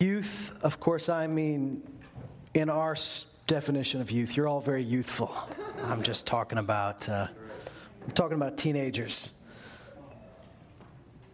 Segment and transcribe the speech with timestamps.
[0.00, 1.82] Youth, of course, I mean
[2.54, 2.94] in our
[3.48, 4.36] definition of youth.
[4.36, 5.36] You're all very youthful.
[5.82, 7.26] I'm just talking about uh,
[8.04, 9.32] I'm talking about teenagers.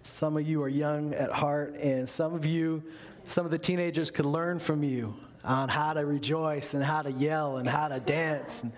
[0.03, 2.83] Some of you are young at heart, and some of you,
[3.25, 7.13] some of the teenagers could learn from you on how to rejoice and how to
[7.13, 8.63] yell and how to dance.
[8.63, 8.73] And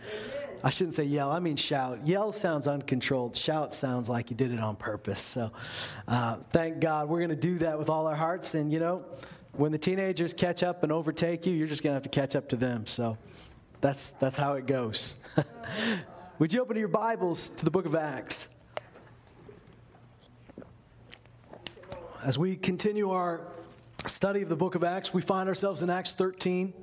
[0.65, 2.05] I shouldn't say yell, I mean shout.
[2.05, 5.21] Yell sounds uncontrolled, shout sounds like you did it on purpose.
[5.21, 5.53] So
[6.09, 8.55] uh, thank God we're going to do that with all our hearts.
[8.55, 9.05] And you know,
[9.57, 12.37] when the teenagers catch up and overtake you, you're just going to have to catch
[12.37, 12.87] up to them.
[12.87, 13.17] So
[13.81, 15.17] that's, that's how it goes.
[16.39, 18.49] Would you open your Bibles to the book of Acts?
[22.23, 23.41] As we continue our
[24.05, 26.75] study of the book of Acts, we find ourselves in Acts 13.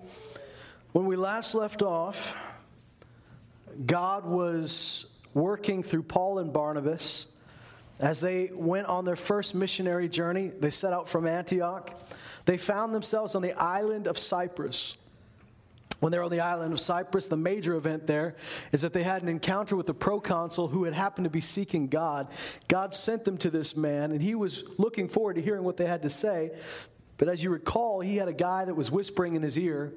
[0.93, 2.35] When we last left off,
[3.85, 7.27] God was working through Paul and Barnabas
[7.99, 10.51] as they went on their first missionary journey.
[10.59, 11.99] They set out from Antioch.
[12.45, 14.95] They found themselves on the island of Cyprus.
[15.99, 18.35] When they're on the island of Cyprus, the major event there
[18.73, 21.87] is that they had an encounter with the proconsul who had happened to be seeking
[21.87, 22.27] God.
[22.67, 25.85] God sent them to this man, and he was looking forward to hearing what they
[25.85, 26.51] had to say.
[27.17, 29.93] But as you recall, he had a guy that was whispering in his ear.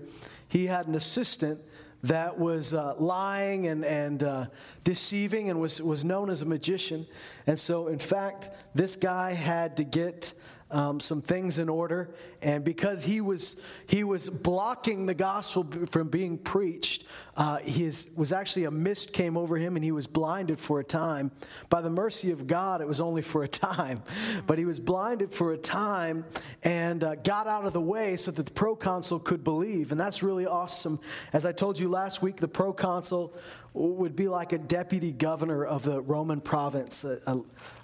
[0.49, 1.61] He had an assistant
[2.05, 4.47] that was uh, lying and, and uh,
[4.85, 7.07] deceiving and was, was known as a magician.
[7.49, 10.35] And so, in fact, this guy had to get
[10.71, 12.15] um, some things in order.
[12.43, 17.05] And because he was, he was blocking the gospel from being preached,
[17.37, 20.85] uh, his, was actually a mist came over him and he was blinded for a
[20.85, 21.31] time.
[21.69, 24.03] By the mercy of God, it was only for a time.
[24.47, 26.25] But he was blinded for a time
[26.65, 29.93] and uh, got out of the way so that the proconsul could believe.
[29.93, 30.99] And that's really awesome.
[31.33, 33.35] As I told you last week, the proconsul
[33.77, 37.41] would be like a deputy governor of the Roman province, a, a,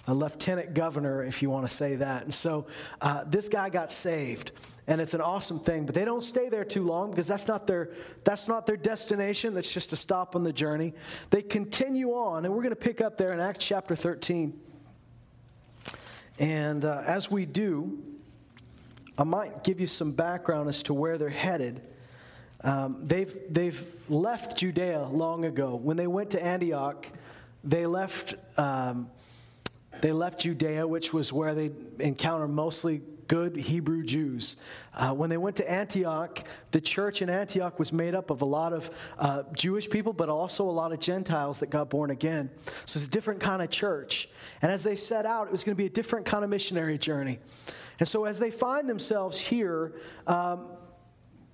[0.07, 2.23] a lieutenant governor, if you want to say that.
[2.23, 2.65] And so
[3.01, 4.53] uh, this guy got saved,
[4.87, 5.85] and it's an awesome thing.
[5.85, 7.91] But they don't stay there too long because that's not their
[8.23, 9.53] that's not their destination.
[9.53, 10.93] That's just a stop on the journey.
[11.29, 14.59] They continue on, and we're going to pick up there in Acts chapter 13.
[16.39, 18.01] And uh, as we do,
[19.17, 21.81] I might give you some background as to where they're headed.
[22.63, 25.75] Um, they've, they've left Judea long ago.
[25.75, 27.07] When they went to Antioch,
[27.63, 29.09] they left, um,
[30.01, 34.57] they left Judea, which was where they encountered mostly good Hebrew Jews.
[34.93, 38.45] Uh, when they went to Antioch, the church in Antioch was made up of a
[38.45, 42.49] lot of uh, Jewish people, but also a lot of Gentiles that got born again.
[42.85, 44.29] So it's a different kind of church.
[44.61, 46.97] And as they set out, it was going to be a different kind of missionary
[46.97, 47.39] journey.
[47.99, 49.93] And so as they find themselves here,
[50.27, 50.69] um,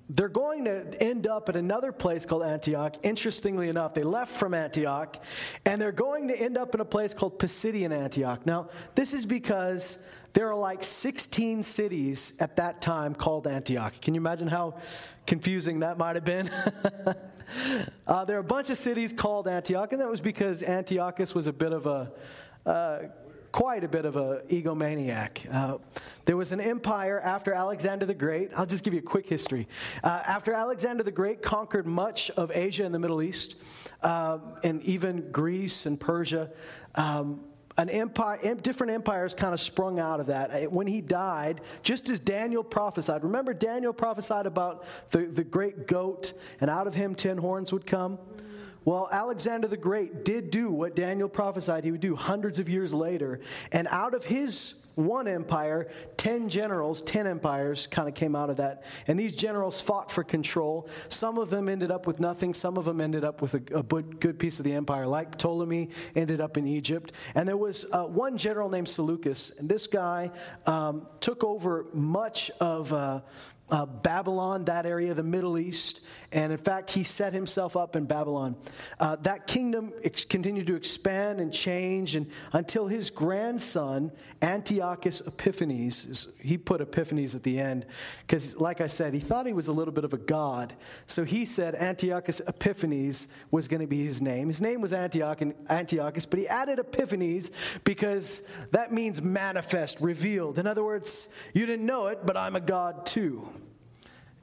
[0.10, 2.96] they're going to end up at another place called Antioch.
[3.04, 5.18] Interestingly enough, they left from Antioch,
[5.66, 8.44] and they're going to end up in a place called Pisidian Antioch.
[8.46, 10.00] Now, this is because
[10.34, 13.94] there are like 16 cities at that time called Antioch.
[14.02, 14.76] Can you imagine how
[15.28, 16.50] confusing that might have been?
[18.08, 21.46] uh, there are a bunch of cities called Antioch, and that was because Antiochus was
[21.46, 22.12] a bit of a
[22.66, 23.00] uh,
[23.52, 25.52] quite a bit of an egomaniac.
[25.54, 25.78] Uh,
[26.26, 28.52] there was an empire after Alexander the Great.
[28.56, 29.68] I'll just give you a quick history.
[30.04, 33.56] Uh, after Alexander the Great conquered much of Asia and the Middle East,
[34.04, 36.52] uh, and even Greece and Persia,
[36.96, 37.42] um,
[37.78, 40.52] an empire, different empires kind of sprung out of that.
[40.52, 45.88] Uh, when he died, just as Daniel prophesied, remember Daniel prophesied about the, the great
[45.88, 48.20] goat, and out of him ten horns would come?
[48.86, 52.94] Well, Alexander the Great did do what Daniel prophesied he would do hundreds of years
[52.94, 53.40] later.
[53.72, 58.58] And out of his one empire, 10 generals, 10 empires kind of came out of
[58.58, 58.84] that.
[59.08, 60.90] And these generals fought for control.
[61.08, 63.84] Some of them ended up with nothing, some of them ended up with a, a
[63.84, 67.14] good piece of the empire, like Ptolemy ended up in Egypt.
[67.36, 70.32] And there was uh, one general named Seleucus, and this guy
[70.66, 72.92] um, took over much of.
[72.94, 73.22] Uh,
[73.72, 76.02] uh, Babylon, that area, the Middle East,
[76.32, 78.56] and in fact, he set himself up in Babylon.
[79.00, 86.28] Uh, that kingdom ex- continued to expand and change and until his grandson, Antiochus Epiphanes,
[86.40, 87.86] he put Epiphanes at the end
[88.22, 90.76] because, like I said, he thought he was a little bit of a god.
[91.08, 94.50] So he said Antiochus Epiphanes was going to be his name.
[94.50, 97.50] His name was Antioch Antiochus, but he added Epiphanes
[97.84, 100.60] because that means manifest, revealed.
[100.60, 103.48] In other words, you didn't know it, but I'm a god too.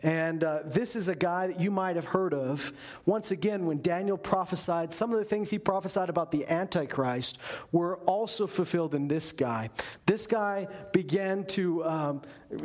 [0.06, 2.72] And uh, this is a guy that you might have heard of.
[3.06, 7.38] Once again, when Daniel prophesied, some of the things he prophesied about the Antichrist
[7.72, 9.68] were also fulfilled in this guy.
[10.06, 12.22] This guy began to um,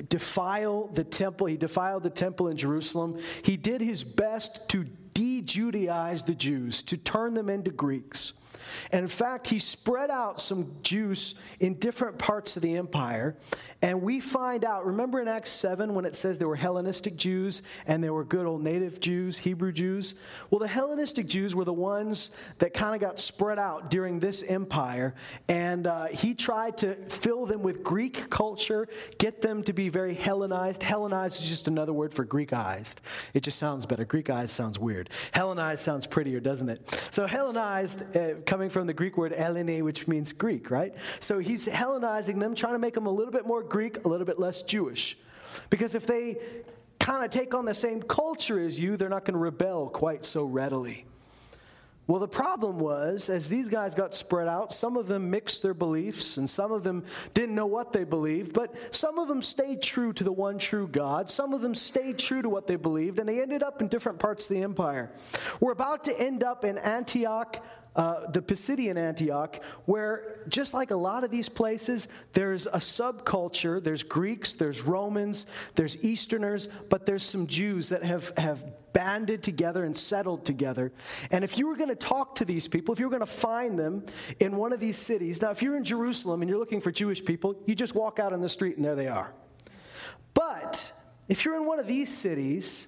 [0.07, 1.47] defile the temple.
[1.47, 3.17] He defiled the temple in Jerusalem.
[3.41, 4.83] He did his best to
[5.15, 8.33] de Judaize the Jews, to turn them into Greeks.
[8.91, 13.35] And in fact, he spread out some Jews in different parts of the empire.
[13.81, 17.63] And we find out, remember in Acts 7 when it says there were Hellenistic Jews
[17.87, 20.15] and there were good old native Jews, Hebrew Jews?
[20.49, 24.43] Well, the Hellenistic Jews were the ones that kind of got spread out during this
[24.43, 25.15] empire.
[25.47, 30.13] And uh, he tried to fill them with Greek culture, get them to be very
[30.13, 30.83] Hellenized.
[30.83, 32.97] Hellenized is just another word for Greekized.
[33.33, 34.05] It just sounds better.
[34.05, 35.09] Greekized sounds weird.
[35.31, 37.01] Hellenized sounds prettier, doesn't it?
[37.09, 40.93] So, Hellenized, uh, coming from the Greek word Hellene, which means Greek, right?
[41.19, 44.25] So, he's Hellenizing them, trying to make them a little bit more Greek, a little
[44.25, 45.17] bit less Jewish.
[45.69, 46.37] Because if they
[46.99, 50.23] kind of take on the same culture as you, they're not going to rebel quite
[50.23, 51.05] so readily.
[52.07, 55.73] Well, the problem was, as these guys got spread out, some of them mixed their
[55.73, 59.81] beliefs and some of them didn't know what they believed, but some of them stayed
[59.81, 61.29] true to the one true God.
[61.29, 64.19] Some of them stayed true to what they believed, and they ended up in different
[64.19, 65.09] parts of the empire.
[65.61, 67.63] We're about to end up in Antioch,
[67.95, 73.83] uh, the Pisidian Antioch, where just like a lot of these places, there's a subculture.
[73.83, 75.45] There's Greeks, there's Romans,
[75.75, 80.91] there's Easterners, but there's some Jews that have, have banded together and settled together.
[81.31, 83.25] And if you were going to talk to these people, if you were going to
[83.25, 84.05] find them
[84.39, 87.23] in one of these cities, now if you're in Jerusalem and you're looking for Jewish
[87.23, 89.33] people, you just walk out on the street and there they are.
[90.33, 90.93] But
[91.27, 92.87] if you're in one of these cities,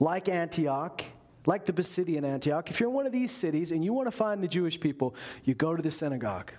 [0.00, 1.04] like Antioch,
[1.46, 4.16] like the Pisidian Antioch, if you're in one of these cities and you want to
[4.16, 5.14] find the Jewish people,
[5.44, 6.52] you go to the synagogue.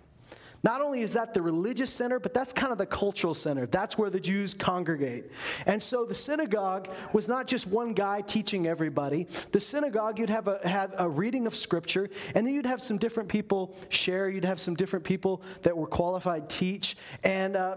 [0.66, 3.68] Not only is that the religious center, but that's kind of the cultural center.
[3.68, 5.32] That's where the Jews congregate.
[5.68, 9.28] And so the synagogue was not just one guy teaching everybody.
[9.52, 12.98] The synagogue, you'd have a, have a reading of scripture, and then you'd have some
[12.98, 14.28] different people share.
[14.28, 16.98] You'd have some different people that were qualified teach.
[17.24, 17.76] And uh,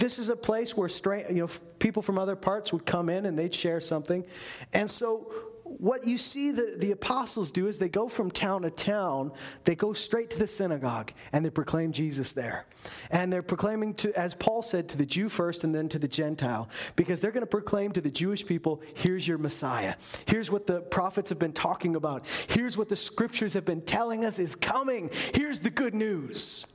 [0.00, 1.48] this is a place where stra- you know,
[1.78, 4.24] people from other parts would come in and they'd share something.
[4.72, 5.32] And so
[5.64, 9.32] what you see the, the apostles do is they go from town to town,
[9.64, 12.66] they go straight to the synagogue and they proclaim Jesus there.
[13.10, 16.06] And they're proclaiming to, as Paul said, to the Jew first and then to the
[16.08, 19.94] Gentile, because they're going to proclaim to the Jewish people, here's your Messiah.
[20.26, 22.24] Here's what the prophets have been talking about.
[22.48, 25.10] Here's what the scriptures have been telling us is coming.
[25.32, 26.66] Here's the good news.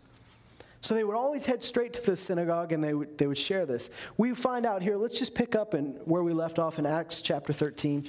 [0.81, 3.65] So they would always head straight to the synagogue and they would, they would share
[3.65, 3.89] this.
[4.17, 7.21] We find out here, let's just pick up in where we left off in Acts
[7.21, 8.05] chapter 13.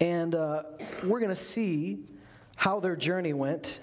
[0.00, 0.62] And uh,
[1.02, 1.98] we're going to see
[2.56, 3.80] how their journey went.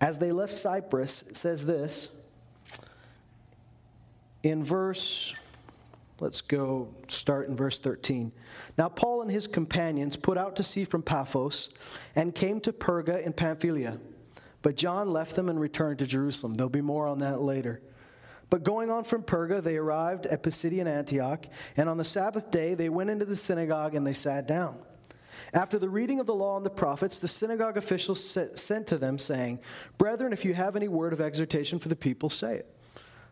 [0.00, 2.10] As they left Cyprus, it says this
[4.42, 5.34] in verse,
[6.20, 8.30] let's go start in verse 13.
[8.76, 11.70] Now, Paul and his companions put out to sea from Paphos
[12.14, 13.98] and came to Perga in Pamphylia.
[14.60, 16.54] But John left them and returned to Jerusalem.
[16.54, 17.80] There'll be more on that later.
[18.50, 21.46] But going on from Perga, they arrived at Pisidian Antioch,
[21.76, 24.78] and on the Sabbath day they went into the synagogue and they sat down.
[25.52, 29.18] After the reading of the law and the prophets, the synagogue officials sent to them,
[29.18, 29.60] saying,
[29.98, 32.74] Brethren, if you have any word of exhortation for the people, say it.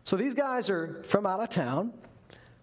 [0.03, 1.93] So these guys are from out of town.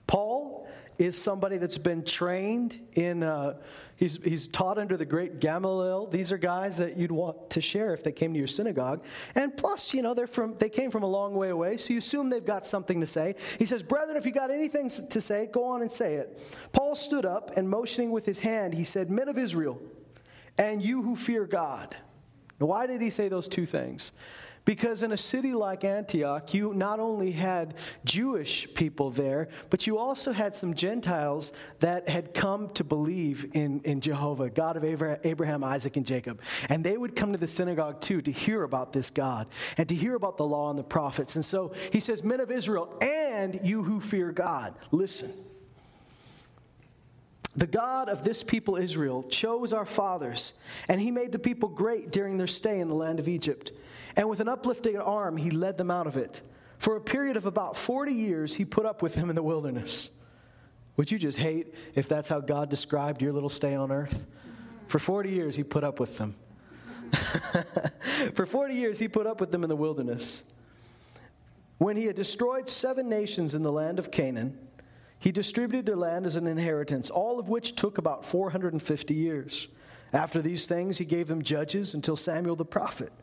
[0.07, 0.60] Paul
[1.01, 3.55] is somebody that's been trained in, uh,
[3.97, 6.07] he's, he's taught under the great Gamaliel.
[6.09, 9.03] These are guys that you'd want to share if they came to your synagogue.
[9.35, 12.01] And plus, you know, they're from, they came from a long way away, so you
[12.01, 13.37] assume they've got something to say.
[13.59, 16.39] He says, Brethren, if you got anything to say, go on and say it.
[16.73, 19.81] Paul stood up and motioning with his hand, he said, Men of Israel,
[20.59, 21.97] and you who fear God.
[22.59, 24.13] Why did he say those two things?
[24.65, 27.75] Because in a city like Antioch, you not only had
[28.05, 33.81] Jewish people there, but you also had some Gentiles that had come to believe in,
[33.85, 34.85] in Jehovah, God of
[35.25, 36.41] Abraham, Isaac, and Jacob.
[36.69, 39.47] And they would come to the synagogue too to hear about this God
[39.79, 41.37] and to hear about the law and the prophets.
[41.37, 45.33] And so he says, Men of Israel, and you who fear God, listen.
[47.57, 50.55] The God of this people, Israel, chose our fathers,
[50.87, 53.73] and he made the people great during their stay in the land of Egypt.
[54.21, 56.43] And with an uplifted arm, he led them out of it.
[56.77, 60.11] For a period of about 40 years, he put up with them in the wilderness.
[60.99, 64.27] Would you just hate if that's how God described your little stay on earth?
[64.89, 66.35] For 40 years, he put up with them.
[68.35, 70.43] For 40 years, he put up with them in the wilderness.
[71.79, 74.59] When he had destroyed seven nations in the land of Canaan,
[75.19, 79.69] he distributed their land as an inheritance, all of which took about 450 years.
[80.13, 83.15] After these things, he gave them judges until Samuel the prophet.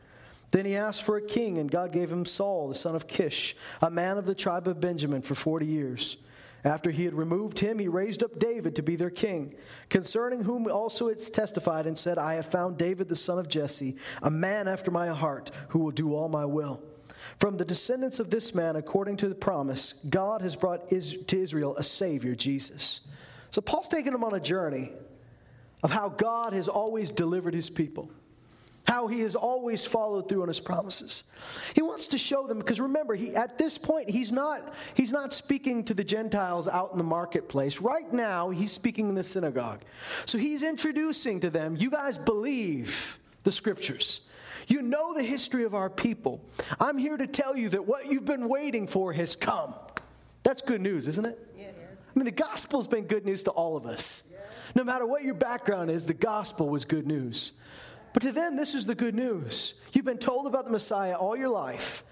[0.52, 3.56] Then he asked for a king, and God gave him Saul, the son of Kish,
[3.82, 6.18] a man of the tribe of Benjamin, for 40 years.
[6.64, 9.56] After he had removed him, he raised up David to be their king,
[9.90, 13.96] concerning whom also it's testified and said, I have found David the son of Jesse,
[14.24, 16.82] a man after my heart, who will do all my will.
[17.40, 21.76] From the descendants of this man, according to the promise, God has brought to Israel
[21.78, 23.02] a Savior, Jesus.
[23.50, 24.92] So Paul's taking them on a journey
[25.84, 28.12] of how God has always delivered his people
[28.88, 31.24] how he has always followed through on his promises.
[31.76, 35.34] He wants to show them because remember, he, at this point he's not he's not
[35.34, 37.82] speaking to the Gentiles out in the marketplace.
[37.82, 39.82] Right now, he's speaking in the synagogue.
[40.26, 44.22] So he's introducing to them, you guys believe the scriptures.
[44.68, 46.42] You know the history of our people.
[46.80, 49.74] I'm here to tell you that what you've been waiting for has come.
[50.44, 51.40] That's good news, isn't it?
[51.58, 52.06] Yeah, it is.
[52.14, 54.24] I mean, the gospel's been good news to all of us.
[54.30, 54.38] Yeah.
[54.76, 57.54] No matter what your background is, the gospel was good news.
[58.18, 59.76] But to them, this is the good news.
[59.94, 62.04] You've been told about the Messiah all your life.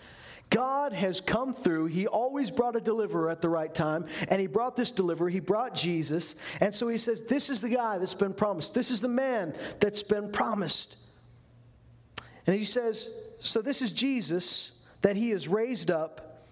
[0.52, 1.88] God has come through.
[1.88, 5.30] He always brought a deliverer at the right time, and He brought this deliverer.
[5.30, 6.36] He brought Jesus.
[6.62, 8.76] And so He says, This is the guy that's been promised.
[8.76, 10.98] This is the man that's been promised.
[12.46, 13.10] And He says,
[13.40, 16.46] So this is Jesus that He has raised up.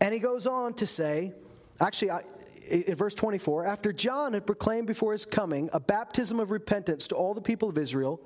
[0.00, 1.32] And He goes on to say,
[1.80, 2.22] Actually, I,
[2.68, 7.14] in verse 24, after John had proclaimed before his coming a baptism of repentance to
[7.14, 8.20] all the people of Israel,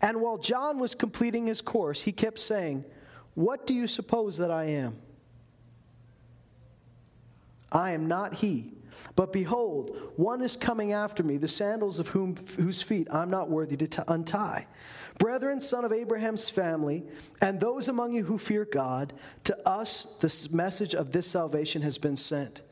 [0.00, 2.84] and while John was completing his course, he kept saying,
[3.34, 4.98] What do you suppose that I am?
[7.70, 8.74] I am not he.
[9.16, 13.50] But behold, one is coming after me, the sandals of whom, whose feet I'm not
[13.50, 14.66] worthy to t- untie.
[15.18, 17.04] Brethren, son of Abraham's family,
[17.40, 19.12] and those among you who fear God,
[19.44, 22.62] to us the message of this salvation has been sent.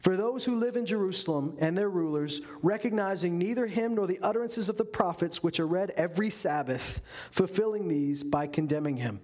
[0.00, 4.68] For those who live in Jerusalem and their rulers, recognizing neither him nor the utterances
[4.68, 7.00] of the prophets, which are read every Sabbath,
[7.30, 9.20] fulfilling these by condemning him.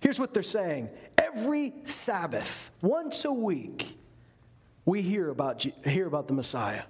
[0.00, 3.96] Here's what they're saying every Sabbath, once a week,
[4.84, 6.82] we hear about, hear about the Messiah.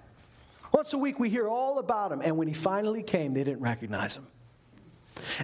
[0.73, 2.21] Once a week, we hear all about him.
[2.21, 4.27] And when he finally came, they didn't recognize him.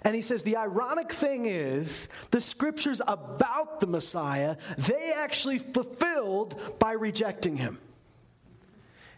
[0.04, 6.60] And he says the ironic thing is the scriptures about the Messiah, they actually fulfilled
[6.80, 7.80] by rejecting him.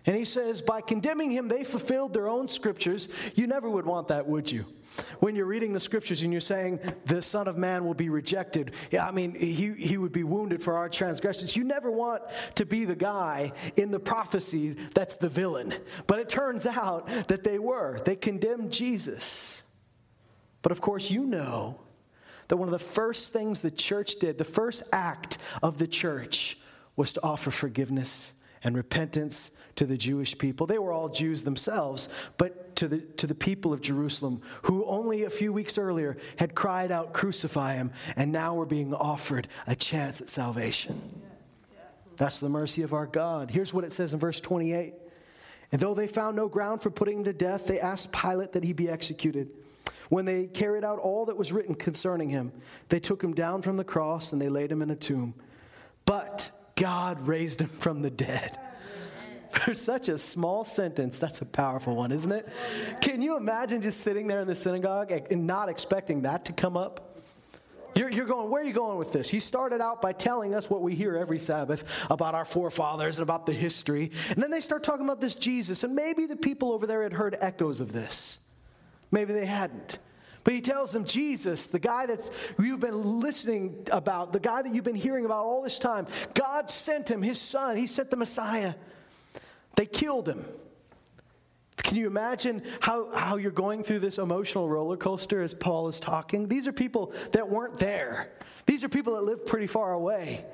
[0.06, 3.10] And he says, by condemning him, they fulfilled their own scriptures.
[3.34, 4.66] You never would want that, would you?
[5.20, 8.74] When you're reading the scriptures and you're saying, the Son of Man will be rejected.
[8.92, 11.56] Yeah, I mean, he, he would be wounded for our transgressions.
[11.56, 12.22] You never want
[12.54, 15.74] to be the guy in the prophecy that's the villain.
[16.06, 18.00] But it turns out that they were.
[18.06, 19.64] They condemned Jesus.
[20.66, 21.80] But of course, you know
[22.48, 26.58] that one of the first things the church did, the first act of the church,
[26.96, 30.66] was to offer forgiveness and repentance to the Jewish people.
[30.66, 35.26] They were all Jews themselves, but to the, to the people of Jerusalem who only
[35.26, 39.76] a few weeks earlier had cried out, Crucify him, and now were being offered a
[39.76, 41.00] chance at salvation.
[42.18, 43.52] That's the mercy of our God.
[43.52, 44.96] Here's what it says in verse 28.
[45.72, 48.64] And though they found no ground for putting him to death, they asked Pilate that
[48.64, 49.52] he be executed.
[50.10, 52.52] When they carried out all that was written concerning him,
[52.90, 55.34] they took him down from the cross and they laid him in a tomb.
[56.06, 58.60] But God raised him from the dead.
[59.50, 62.48] For such a small sentence, that's a powerful one, isn't it?
[63.02, 66.76] Can you imagine just sitting there in the synagogue and not expecting that to come
[66.76, 67.16] up?
[67.96, 69.30] You're, you're, going, where are you going with this?
[69.30, 73.24] He started out by telling us what we hear every Sabbath about our forefathers and
[73.24, 74.12] about the history.
[74.30, 75.86] And then they start talking about this Jesus.
[75.86, 78.38] And maybe the people over there had heard echoes of this.
[79.12, 80.00] Maybe they hadn't.
[80.46, 84.74] But he tells them, Jesus, the guy that's you've been listening about, the guy that
[84.74, 87.78] you've been hearing about all this time, God sent him, his son.
[87.78, 88.76] He sent the Messiah.
[89.76, 90.46] They killed him.
[91.78, 96.00] Can you imagine how, how you're going through this emotional roller coaster as Paul is
[96.00, 96.48] talking?
[96.48, 98.32] These are people that weren't there.
[98.68, 100.46] These are people that live pretty far away.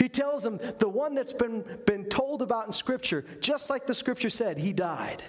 [0.00, 3.94] He tells them the one that's been, been told about in Scripture, just like the
[3.94, 5.22] Scripture said, he died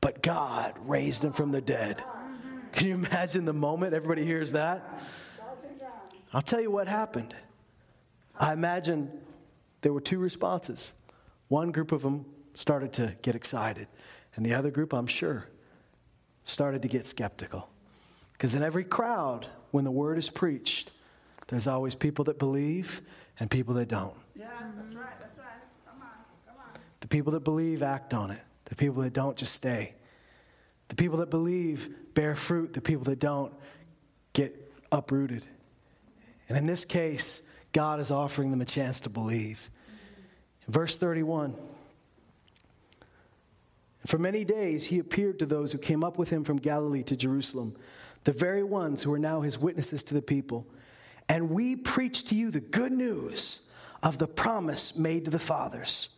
[0.00, 2.02] but God raised him from the dead.
[2.72, 5.02] Can you imagine the moment everybody hears that?
[6.32, 7.34] I'll tell you what happened.
[8.38, 9.10] I imagine
[9.80, 10.94] there were two responses.
[11.48, 13.88] One group of them started to get excited,
[14.36, 15.46] and the other group, I'm sure,
[16.44, 17.68] started to get skeptical.
[18.32, 20.92] Because in every crowd, when the word is preached,
[21.48, 23.00] there's always people that believe
[23.40, 24.14] and people that don't.
[24.36, 25.46] Yeah, that's right, that's right.
[25.86, 26.08] Come on,
[26.46, 26.80] come on.
[27.00, 28.40] The people that believe act on it.
[28.68, 29.94] The people that don't just stay.
[30.88, 32.74] The people that believe bear fruit.
[32.74, 33.52] The people that don't
[34.32, 35.44] get uprooted.
[36.48, 39.70] And in this case, God is offering them a chance to believe.
[40.68, 41.54] verse 31
[44.06, 47.16] For many days he appeared to those who came up with him from Galilee to
[47.16, 47.76] Jerusalem,
[48.24, 50.66] the very ones who are now his witnesses to the people.
[51.28, 53.60] And we preach to you the good news
[54.02, 56.08] of the promise made to the fathers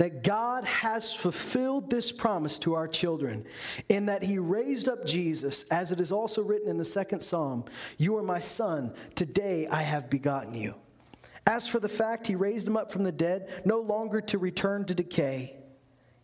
[0.00, 3.44] that God has fulfilled this promise to our children
[3.90, 7.66] in that he raised up Jesus, as it is also written in the second psalm
[7.98, 10.74] You are my son, today I have begotten you.
[11.46, 14.86] As for the fact he raised him up from the dead, no longer to return
[14.86, 15.59] to decay,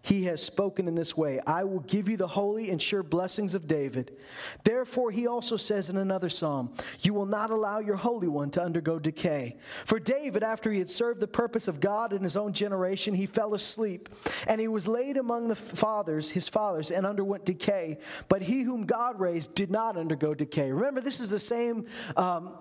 [0.06, 3.56] he has spoken in this way I will give you the holy and sure blessings
[3.56, 4.16] of David.
[4.62, 8.62] Therefore, he also says in another psalm, You will not allow your Holy One to
[8.62, 9.56] undergo decay.
[9.84, 13.26] For David, after he had served the purpose of God in his own generation, he
[13.26, 14.08] fell asleep,
[14.46, 17.98] and he was laid among the fathers, his fathers, and underwent decay.
[18.28, 20.70] But he whom God raised did not undergo decay.
[20.70, 21.86] Remember, this is the same
[22.16, 22.56] um,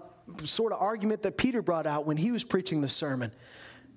[0.45, 3.31] sort of argument that Peter brought out when he was preaching the sermon.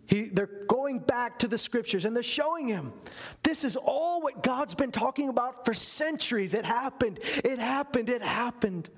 [0.08, 2.94] He, they're going back to the scriptures and they're showing him
[3.42, 6.54] this is all what God's been talking about for centuries.
[6.54, 8.88] It happened, it happened, it happened.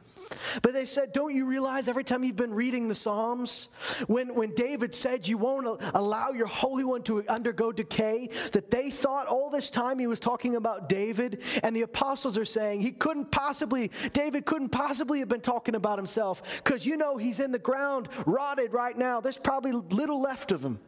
[0.62, 3.68] But they said, Don't you realize every time you've been reading the Psalms,
[4.06, 8.90] when, when David said, You won't allow your Holy One to undergo decay, that they
[8.90, 12.92] thought all this time he was talking about David, and the apostles are saying he
[12.92, 17.50] couldn't possibly, David couldn't possibly have been talking about himself, because you know he's in
[17.50, 19.20] the ground, rotted right now.
[19.20, 20.78] There's probably little left of him.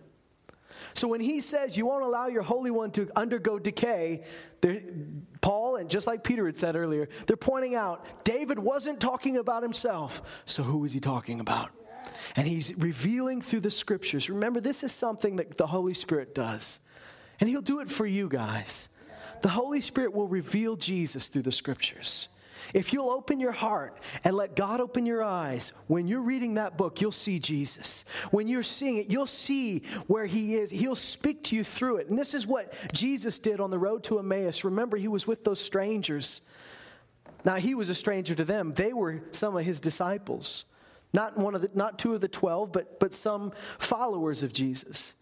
[0.94, 4.22] So when he says you won't allow your Holy One to undergo decay,
[5.40, 9.62] Paul, and just like Peter had said earlier, they're pointing out David wasn't talking about
[9.62, 10.22] himself.
[10.46, 11.70] So who is he talking about?
[12.36, 14.28] And he's revealing through the scriptures.
[14.30, 16.80] Remember, this is something that the Holy Spirit does.
[17.40, 18.88] And he'll do it for you guys.
[19.42, 22.28] The Holy Spirit will reveal Jesus through the scriptures.
[22.74, 26.76] If you'll open your heart and let God open your eyes, when you're reading that
[26.76, 28.04] book, you'll see Jesus.
[28.30, 30.70] When you're seeing it, you'll see where He is.
[30.70, 32.08] He'll speak to you through it.
[32.08, 34.64] And this is what Jesus did on the road to Emmaus.
[34.64, 36.40] Remember, He was with those strangers.
[37.44, 40.64] Now, He was a stranger to them, they were some of His disciples.
[41.14, 45.14] Not, one of the, not two of the twelve, but, but some followers of Jesus.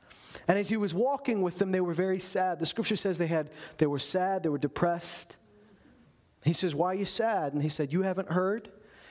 [0.46, 2.58] And as he was walking with them, they were very sad.
[2.60, 5.36] The scripture says they had they were sad, they were depressed.
[6.42, 7.52] He says, Why are you sad?
[7.52, 8.70] And he said, You haven't heard?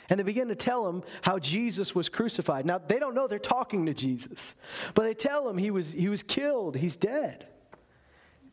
[0.09, 2.65] And they begin to tell him how Jesus was crucified.
[2.65, 4.55] Now, they don't know they're talking to Jesus,
[4.95, 7.45] but they tell him he was, he was killed, he's dead.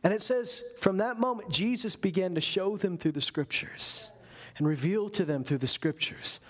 [0.04, 4.11] And it says, from that moment, Jesus began to show them through the scriptures
[4.59, 6.40] and reveal to them through the scriptures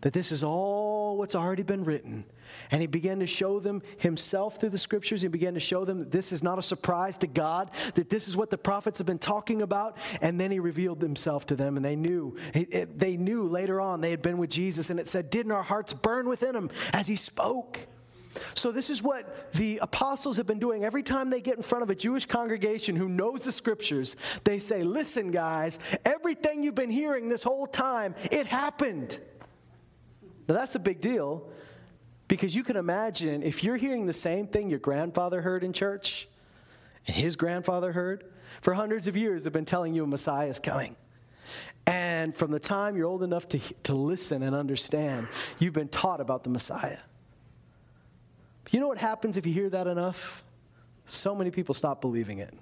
[0.00, 2.24] that this is all what's already been written.
[2.70, 5.22] And he began to show them himself through the scriptures.
[5.22, 8.28] He began to show them that this is not a surprise to God, that this
[8.28, 9.96] is what the prophets have been talking about.
[10.20, 12.36] And then he revealed himself to them, and they knew.
[12.52, 15.92] They knew later on they had been with Jesus, and it said, Didn't our hearts
[15.92, 17.86] burn within him as he spoke?
[18.54, 20.84] So, this is what the apostles have been doing.
[20.84, 24.58] Every time they get in front of a Jewish congregation who knows the scriptures, they
[24.58, 29.18] say, Listen, guys, everything you've been hearing this whole time, it happened.
[30.48, 31.48] Now, that's a big deal
[32.28, 36.28] because you can imagine if you're hearing the same thing your grandfather heard in church
[37.06, 38.24] and his grandfather heard,
[38.60, 40.96] for hundreds of years they've been telling you a Messiah is coming.
[41.86, 45.28] And from the time you're old enough to, to listen and understand,
[45.60, 46.98] you've been taught about the Messiah.
[48.70, 50.42] You know what happens if you hear that enough?
[51.06, 52.52] So many people stop believing it.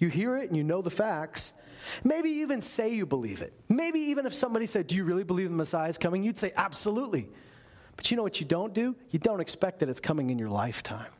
[0.00, 1.52] You hear it and you know the facts,
[2.04, 3.52] Maybe even say you believe it.
[3.68, 6.22] Maybe even if somebody said, Do you really believe the Messiah is coming?
[6.22, 7.28] You'd say, Absolutely.
[8.00, 8.96] But you know what you don't do?
[9.10, 11.10] You don't expect that it's coming in your lifetime.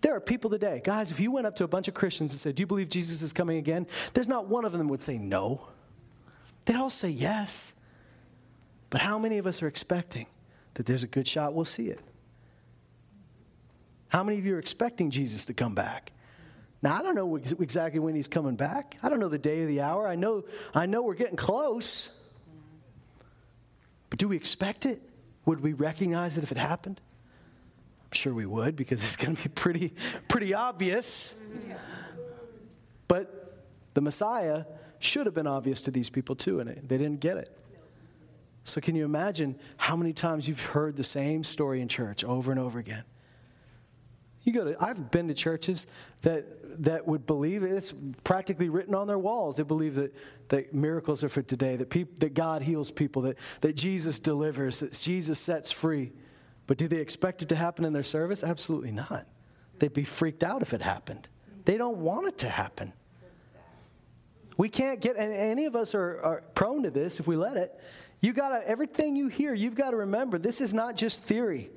[0.00, 2.40] There are people today, guys, if you went up to a bunch of Christians and
[2.40, 3.86] said, Do you believe Jesus is coming again?
[4.12, 5.68] There's not one of them would say no.
[6.64, 7.72] They'd all say yes.
[8.90, 10.26] But how many of us are expecting
[10.74, 12.00] that there's a good shot we'll see it?
[14.08, 16.10] How many of you are expecting Jesus to come back?
[16.82, 18.96] Now, I don't know ex- exactly when he's coming back.
[19.04, 20.08] I don't know the day or the hour.
[20.08, 20.42] I know,
[20.74, 22.08] I know we're getting close.
[24.08, 25.00] But do we expect it?
[25.50, 27.00] Would we recognize it if it happened?
[28.04, 29.92] I'm sure we would because it's going to be pretty,
[30.28, 31.34] pretty obvious.
[33.08, 33.58] But
[33.94, 34.64] the Messiah
[35.00, 37.50] should have been obvious to these people too, and they didn't get it.
[38.62, 42.52] So, can you imagine how many times you've heard the same story in church over
[42.52, 43.02] and over again?
[44.42, 45.86] You go to, I've been to churches
[46.22, 47.72] that, that would believe it.
[47.72, 47.92] it's
[48.24, 49.56] practically written on their walls.
[49.56, 50.14] They believe that,
[50.48, 54.80] that miracles are for today, that, peop, that God heals people, that, that Jesus delivers,
[54.80, 56.12] that Jesus sets free.
[56.66, 58.42] But do they expect it to happen in their service?
[58.42, 59.26] Absolutely not.
[59.78, 61.28] They'd be freaked out if it happened.
[61.64, 62.92] They don't want it to happen.
[64.56, 67.56] We can't get, and any of us are, are prone to this if we let
[67.56, 67.80] it.
[68.20, 71.70] You gotta, everything you hear, you've got to remember this is not just theory,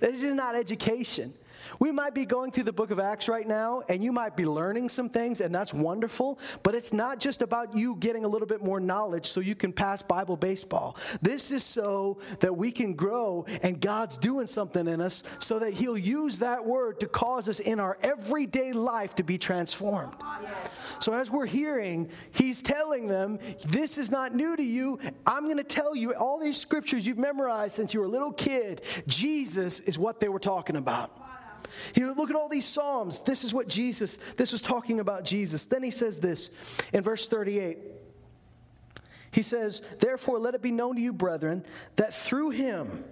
[0.00, 1.34] this is not education.
[1.78, 4.44] We might be going through the book of Acts right now, and you might be
[4.44, 8.46] learning some things, and that's wonderful, but it's not just about you getting a little
[8.46, 10.96] bit more knowledge so you can pass Bible baseball.
[11.22, 15.72] This is so that we can grow, and God's doing something in us so that
[15.74, 20.14] He'll use that word to cause us in our everyday life to be transformed.
[21.00, 24.98] So, as we're hearing, He's telling them, This is not new to you.
[25.26, 28.32] I'm going to tell you all these scriptures you've memorized since you were a little
[28.32, 28.82] kid.
[29.06, 31.27] Jesus is what they were talking about.
[31.94, 33.20] You look at all these Psalms.
[33.20, 35.64] This is what Jesus, this was talking about Jesus.
[35.64, 36.50] Then he says this
[36.92, 37.78] in verse 38.
[39.30, 41.64] He says, Therefore, let it be known to you, brethren,
[41.96, 43.04] that through him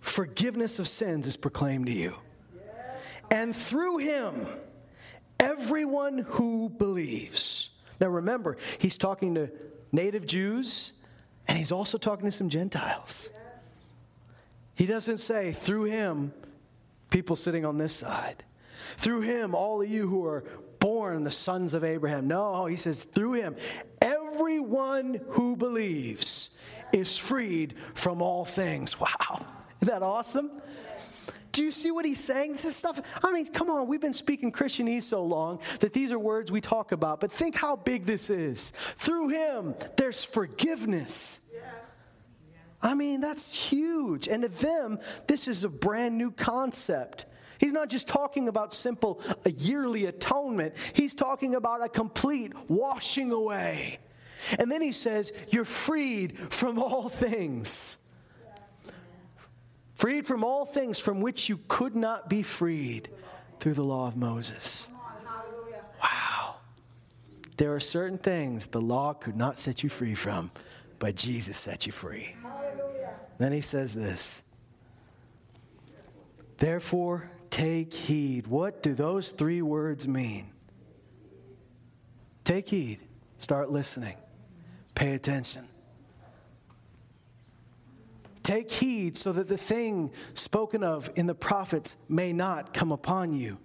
[0.00, 2.14] forgiveness of sins is proclaimed to you.
[3.30, 4.46] And through him,
[5.40, 7.70] everyone who believes.
[8.00, 9.50] Now remember, he's talking to
[9.92, 10.92] native Jews
[11.48, 13.30] and he's also talking to some Gentiles.
[14.74, 16.32] He doesn't say, through him,
[17.10, 18.44] people sitting on this side.
[18.96, 20.44] Through him, all of you who are
[20.78, 22.28] born the sons of Abraham.
[22.28, 23.56] No, he says, through him,
[24.00, 26.50] everyone who believes
[26.92, 28.96] is freed from all things.
[29.06, 29.46] Wow.
[29.82, 30.50] Isn't that awesome?
[31.52, 32.52] Do you see what he's saying?
[32.52, 33.00] This is stuff.
[33.24, 36.60] I mean, come on, we've been speaking Christianese so long that these are words we
[36.60, 38.72] talk about, but think how big this is.
[38.96, 41.40] Through him, there's forgiveness.
[42.82, 44.28] I mean, that's huge.
[44.28, 47.26] And to them, this is a brand new concept.
[47.58, 50.74] He's not just talking about simple a yearly atonement.
[50.92, 53.98] He's talking about a complete washing away.
[54.58, 57.96] And then he says, You're freed from all things.
[59.94, 63.08] Freed from all things from which you could not be freed
[63.60, 64.86] through the law of Moses.
[66.02, 66.56] Wow.
[67.56, 70.50] There are certain things the law could not set you free from,
[70.98, 72.34] but Jesus set you free.
[73.38, 74.42] Then he says this
[76.58, 78.46] Therefore, take heed.
[78.46, 80.50] What do those three words mean?
[82.44, 83.00] Take heed.
[83.38, 84.16] Start listening.
[84.94, 85.66] Pay attention.
[88.42, 93.34] Take heed so that the thing spoken of in the prophets may not come upon
[93.34, 93.58] you.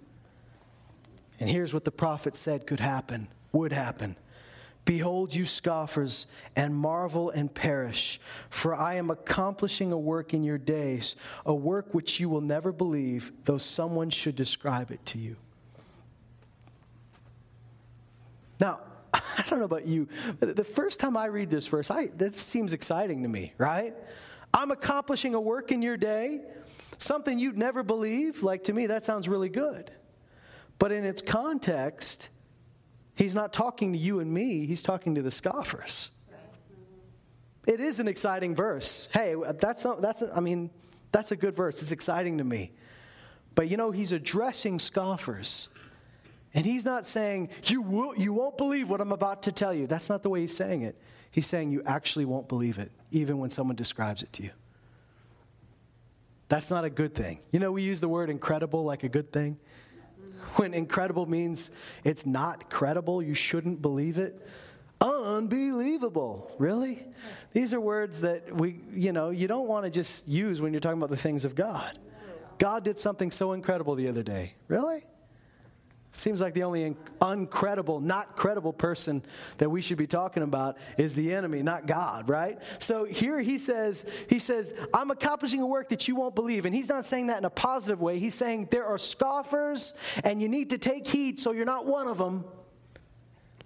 [1.38, 4.16] And here's what the prophet said could happen, would happen.
[4.84, 10.58] Behold, you scoffers, and marvel and perish, for I am accomplishing a work in your
[10.58, 11.14] days,
[11.46, 15.36] a work which you will never believe, though someone should describe it to you.
[18.58, 18.80] Now,
[19.14, 20.08] I don't know about you,
[20.40, 23.94] but the first time I read this verse, I, that seems exciting to me, right?
[24.52, 26.40] I'm accomplishing a work in your day,
[26.98, 28.42] something you'd never believe.
[28.42, 29.92] Like to me, that sounds really good.
[30.78, 32.28] But in its context,
[33.14, 36.10] he's not talking to you and me, he's talking to the scoffers.
[37.66, 39.08] It is an exciting verse.
[39.12, 40.70] Hey, that's, that's I mean,
[41.12, 41.80] that's a good verse.
[41.80, 42.72] It's exciting to me.
[43.54, 45.68] But you know, he's addressing scoffers.
[46.54, 49.86] And he's not saying, you, will, you won't believe what I'm about to tell you.
[49.86, 51.00] That's not the way he's saying it.
[51.30, 54.50] He's saying you actually won't believe it, even when someone describes it to you.
[56.48, 57.40] That's not a good thing.
[57.50, 59.56] You know, we use the word incredible like a good thing.
[60.56, 61.70] When incredible means
[62.04, 64.46] it's not credible, you shouldn't believe it.
[65.00, 66.52] Unbelievable.
[66.58, 67.06] Really?
[67.52, 70.80] These are words that we, you know, you don't want to just use when you're
[70.80, 71.98] talking about the things of God.
[72.58, 74.54] God did something so incredible the other day.
[74.68, 75.04] Really?
[76.14, 79.22] Seems like the only uncredible, not credible person
[79.56, 82.58] that we should be talking about is the enemy, not God, right?
[82.80, 86.66] So here he says, he says, I'm accomplishing a work that you won't believe.
[86.66, 88.18] And he's not saying that in a positive way.
[88.18, 92.08] He's saying there are scoffers and you need to take heed so you're not one
[92.08, 92.44] of them.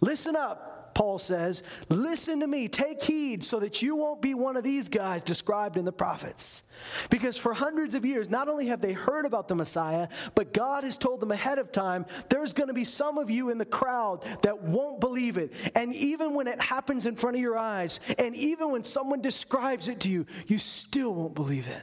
[0.01, 0.76] Listen up.
[0.97, 4.89] Paul says, Listen to me, take heed so that you won't be one of these
[4.89, 6.63] guys described in the prophets.
[7.11, 10.85] Because for hundreds of years, not only have they heard about the Messiah, but God
[10.85, 13.67] has told them ahead of time there's going to be some of you in the
[13.67, 15.53] crowd that won't believe it.
[15.75, 19.89] And even when it happens in front of your eyes, and even when someone describes
[19.89, 21.83] it to you, you still won't believe it.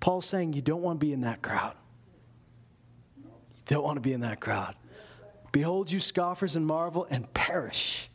[0.00, 1.74] Paul's saying you don't want to be in that crowd.
[3.18, 3.24] You
[3.66, 4.76] don't want to be in that crowd.
[5.52, 8.08] Behold, you scoffers and marvel and perish.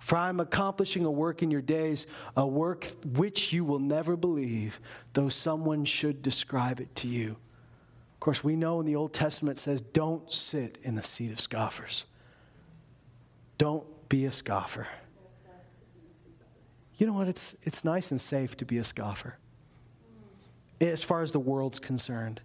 [0.00, 4.16] For I am accomplishing a work in your days, a work which you will never
[4.16, 4.80] believe,
[5.12, 7.36] though someone should describe it to you.
[8.14, 11.40] Of course, we know in the Old Testament says, don't sit in the seat of
[11.40, 12.06] scoffers.
[13.58, 14.88] Don't be a scoffer.
[16.96, 17.28] You know what?
[17.28, 19.36] It's, it's nice and safe to be a scoffer
[20.80, 22.40] as far as the world's concerned.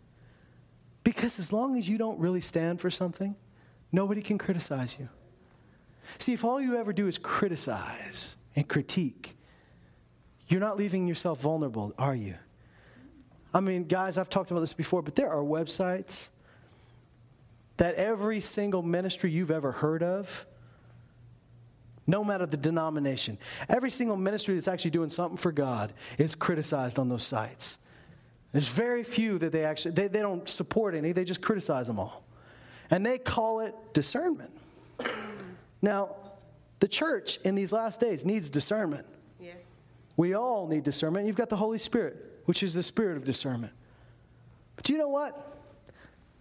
[1.06, 3.36] Because as long as you don't really stand for something,
[3.94, 5.08] nobody can criticize you.
[6.18, 9.36] See, if all you ever do is criticize and critique,
[10.48, 12.36] you're not leaving yourself vulnerable, are you?
[13.54, 16.30] I mean, guys, I've talked about this before, but there are websites
[17.78, 20.46] that every single ministry you've ever heard of,
[22.08, 23.38] no matter the denomination,
[23.68, 27.78] every single ministry that's actually doing something for God is criticized on those sites.
[28.52, 32.00] There's very few that they actually, they, they don't support any, they just criticize them
[32.00, 32.24] all.
[32.90, 34.52] And they call it discernment.
[35.86, 36.16] Now,
[36.80, 39.06] the church in these last days needs discernment.
[39.40, 39.58] Yes.
[40.18, 41.28] We all need discernment.
[41.28, 43.72] You've got the Holy Spirit, which is the spirit of discernment.
[44.78, 45.54] But you know what?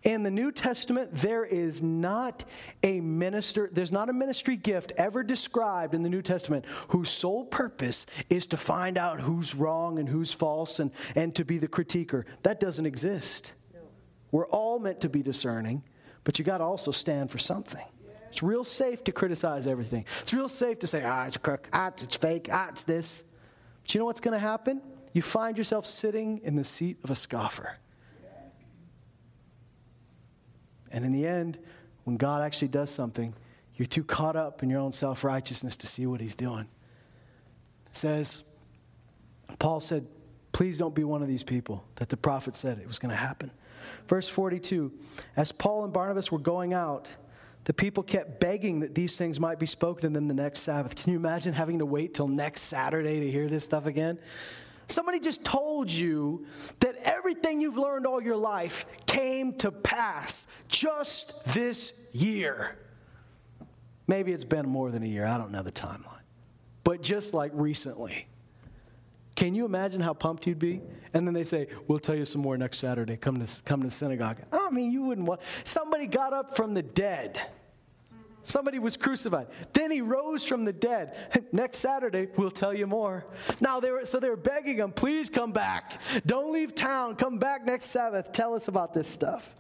[0.03, 2.45] In the New Testament, there is not
[2.83, 7.45] a minister, there's not a ministry gift ever described in the New Testament whose sole
[7.45, 11.69] purpose is to find out who's wrong and who's false and, and to be the
[11.69, 12.25] critiquer.
[12.45, 13.53] That doesn't exist.
[14.31, 15.83] We're all meant to be discerning,
[16.25, 17.85] but you got to also stand for something.
[18.35, 20.07] It's real safe to criticize everything.
[20.23, 23.23] It's real safe to say, ah, it's crook, ah, it's fake, ah, it's this.
[23.83, 24.83] But you know what's going to happen?
[25.13, 27.77] You find yourself sitting in the seat of a scoffer.
[30.91, 31.61] And in the end,
[32.03, 33.35] when God actually does something,
[33.77, 36.67] you're too caught up in your own self righteousness to see what he's doing.
[37.87, 38.43] It says,
[39.61, 40.09] Paul said,
[40.51, 43.17] Please don't be one of these people that the prophet said it was going to
[43.17, 43.53] happen.
[44.09, 44.93] Verse 42
[45.37, 47.09] As Paul and Barnabas were going out,
[47.65, 50.95] the people kept begging that these things might be spoken to them the next Sabbath.
[50.95, 54.19] Can you imagine having to wait till next Saturday to hear this stuff again?
[54.87, 56.47] Somebody just told you
[56.81, 62.77] that everything you've learned all your life came to pass just this year.
[64.07, 65.25] Maybe it's been more than a year.
[65.25, 66.21] I don't know the timeline.
[66.85, 68.27] But just like recently.
[69.35, 70.81] Can you imagine how pumped you'd be?
[71.13, 73.17] And then they say, We'll tell you some more next Saturday.
[73.17, 74.39] Come to, come to synagogue.
[74.53, 75.41] I mean, you wouldn't want.
[75.65, 77.41] Somebody got up from the dead.
[78.47, 79.47] Somebody was crucified.
[79.73, 81.17] Then he rose from the dead.
[81.53, 83.25] Next Saturday, we'll tell you more.
[83.61, 86.01] Now they were so they were begging him, please come back.
[86.27, 87.17] Don't leave town.
[87.17, 88.33] Come back next Sabbath.
[88.33, 89.55] Tell us about this stuff.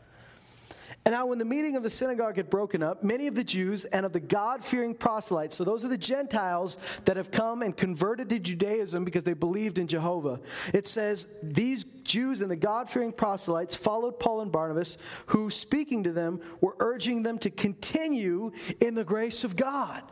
[1.07, 3.85] And now, when the meeting of the synagogue had broken up, many of the Jews
[3.85, 7.77] and of the God fearing proselytes, so those are the Gentiles that have come and
[7.77, 10.41] converted to Judaism because they believed in Jehovah,
[10.73, 16.05] it says, These Jews and the God fearing proselytes followed Paul and Barnabas, who, speaking
[16.05, 20.03] to them, were urging them to continue in the grace of God.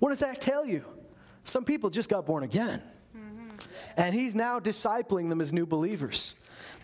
[0.00, 0.84] What does that tell you?
[1.44, 2.82] Some people just got born again.
[3.96, 6.34] And he's now discipling them as new believers.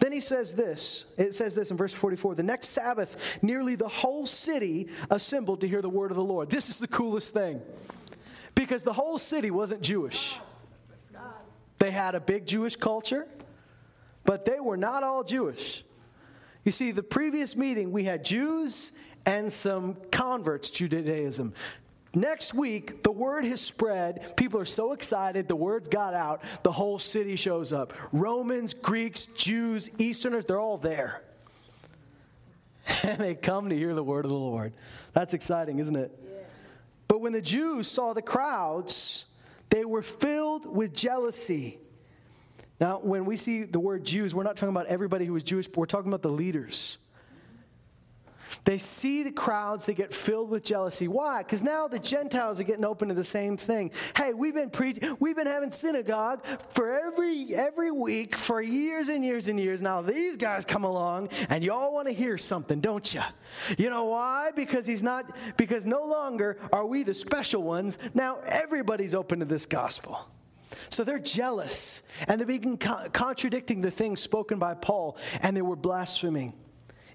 [0.00, 1.04] Then he says this.
[1.16, 5.68] It says this in verse 44 The next Sabbath, nearly the whole city assembled to
[5.68, 6.50] hear the word of the Lord.
[6.50, 7.60] This is the coolest thing
[8.54, 10.38] because the whole city wasn't Jewish.
[11.78, 13.26] They had a big Jewish culture,
[14.24, 15.84] but they were not all Jewish.
[16.64, 18.92] You see, the previous meeting, we had Jews
[19.26, 21.54] and some converts to Judaism.
[22.14, 24.36] Next week, the word has spread.
[24.36, 25.48] People are so excited.
[25.48, 26.42] The word's got out.
[26.62, 27.94] The whole city shows up.
[28.12, 31.22] Romans, Greeks, Jews, Easterners, they're all there.
[33.02, 34.74] And they come to hear the word of the Lord.
[35.14, 36.18] That's exciting, isn't it?
[36.22, 36.44] Yes.
[37.08, 39.24] But when the Jews saw the crowds,
[39.70, 41.78] they were filled with jealousy.
[42.78, 45.66] Now, when we see the word Jews, we're not talking about everybody who was Jewish,
[45.66, 46.98] but we're talking about the leaders.
[48.64, 51.08] They see the crowds, they get filled with jealousy.
[51.08, 51.42] Why?
[51.42, 53.90] Because now the Gentiles are getting open to the same thing.
[54.16, 59.24] Hey, we've been preaching, we've been having synagogue for every every week for years and
[59.24, 59.80] years and years.
[59.80, 63.22] Now these guys come along and you all want to hear something, don't you?
[63.78, 64.50] You know why?
[64.54, 67.98] Because he's not because no longer are we the special ones.
[68.14, 70.28] Now everybody's open to this gospel.
[70.90, 75.62] So they're jealous and they begin co- contradicting the things spoken by Paul and they
[75.62, 76.54] were blaspheming.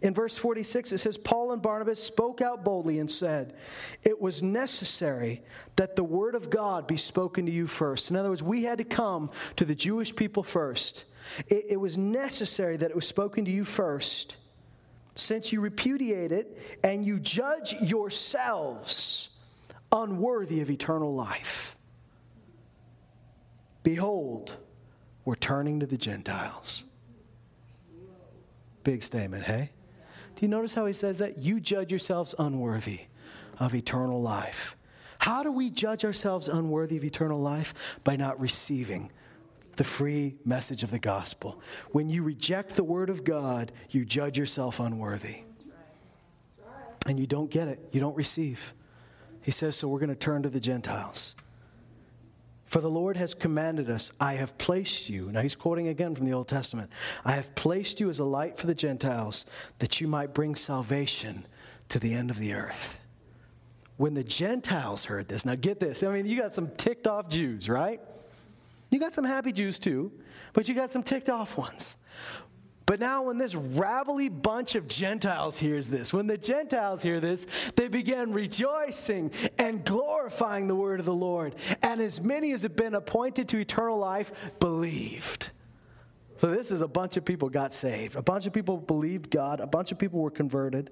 [0.01, 3.55] In verse 46, it says, Paul and Barnabas spoke out boldly and said,
[4.03, 5.41] It was necessary
[5.75, 8.11] that the word of God be spoken to you first.
[8.11, 11.05] In other words, we had to come to the Jewish people first.
[11.47, 14.37] It, it was necessary that it was spoken to you first,
[15.15, 19.29] since you repudiate it and you judge yourselves
[19.91, 21.75] unworthy of eternal life.
[23.81, 24.53] Behold,
[25.25, 26.83] we're turning to the Gentiles.
[28.83, 29.71] Big statement, hey?
[30.37, 31.39] Do you notice how he says that?
[31.39, 33.01] You judge yourselves unworthy
[33.59, 34.75] of eternal life.
[35.17, 37.73] How do we judge ourselves unworthy of eternal life?
[38.03, 39.11] By not receiving
[39.77, 41.59] the free message of the gospel.
[41.91, 45.37] When you reject the word of God, you judge yourself unworthy.
[47.07, 48.75] And you don't get it, you don't receive.
[49.41, 51.35] He says, so we're going to turn to the Gentiles.
[52.67, 55.31] For the Lord has commanded us, I have placed you.
[55.31, 56.91] Now he's quoting again from the Old Testament.
[57.23, 59.45] I have placed you as a light for the Gentiles,
[59.79, 61.47] that you might bring salvation
[61.89, 62.99] to the end of the earth.
[63.95, 66.03] When the Gentiles heard this, now get this.
[66.03, 68.01] I mean, you got some ticked off Jews, right?
[68.89, 70.11] You got some happy Jews too,
[70.53, 71.95] but you got some ticked off ones.
[72.87, 77.45] But now, when this rabbly bunch of Gentiles hears this, when the Gentiles hear this,
[77.75, 81.55] they began rejoicing and glorifying the word of the Lord.
[81.81, 85.49] And as many as have been appointed to eternal life believed.
[86.37, 88.15] So, this is a bunch of people got saved.
[88.15, 89.59] A bunch of people believed God.
[89.59, 90.89] A bunch of people were converted.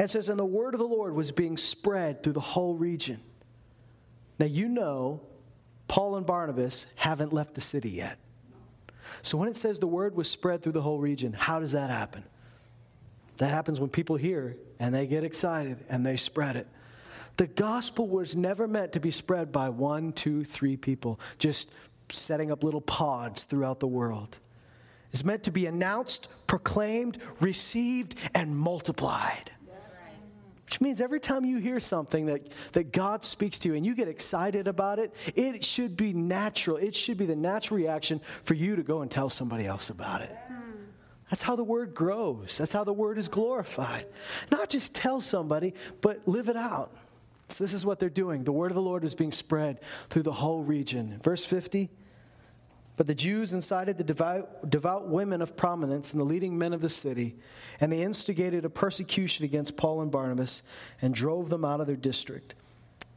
[0.00, 3.20] And says, and the word of the Lord was being spread through the whole region.
[4.40, 5.20] Now, you know,
[5.86, 8.18] Paul and Barnabas haven't left the city yet.
[9.20, 11.90] So when it says the word was spread through the whole region, how does that
[11.90, 12.24] happen?
[13.36, 16.66] That happens when people hear and they get excited and they spread it.
[17.36, 21.70] The gospel was never meant to be spread by one, two, three people, just
[22.08, 24.38] setting up little pods throughout the world.
[25.12, 29.50] It's meant to be announced, proclaimed, received, and multiplied.
[30.72, 33.94] Which means every time you hear something that, that God speaks to you and you
[33.94, 36.78] get excited about it, it should be natural.
[36.78, 40.22] It should be the natural reaction for you to go and tell somebody else about
[40.22, 40.34] it.
[41.28, 42.56] That's how the word grows.
[42.56, 44.06] That's how the word is glorified.
[44.50, 46.94] Not just tell somebody, but live it out.
[47.48, 48.42] So this is what they're doing.
[48.42, 51.20] The word of the Lord is being spread through the whole region.
[51.22, 51.90] Verse 50
[53.02, 56.80] but the Jews incited the devout, devout, women of prominence and the leading men of
[56.80, 57.34] the city,
[57.80, 60.62] and they instigated a persecution against Paul and Barnabas
[61.00, 62.54] and drove them out of their district.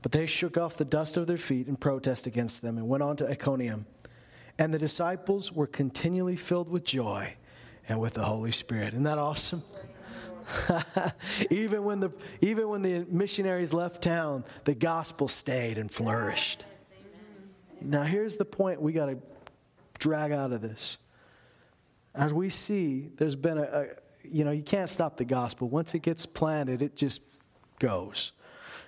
[0.02, 3.04] But they shook off the dust of their feet in protest against them and went
[3.04, 3.86] on to Iconium.
[4.58, 7.36] And the disciples were continually filled with joy
[7.88, 8.94] and with the Holy Spirit.
[8.94, 9.62] Isn't that awesome?
[11.52, 16.66] even, when the, even when the missionaries left town, the gospel stayed and flourished.
[17.82, 19.20] Now, here's the point we got to
[20.00, 20.98] drag out of this.
[22.14, 23.86] As we see, there's been a, a,
[24.24, 25.68] you know, you can't stop the gospel.
[25.70, 27.22] Once it gets planted, it just
[27.80, 28.32] goes.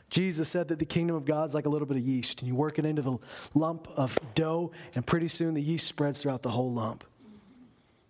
[0.10, 2.48] Jesus said that the kingdom of God is like a little bit of yeast, and
[2.48, 3.18] you work it into the
[3.54, 7.04] lump of dough, and pretty soon the yeast spreads throughout the whole lump.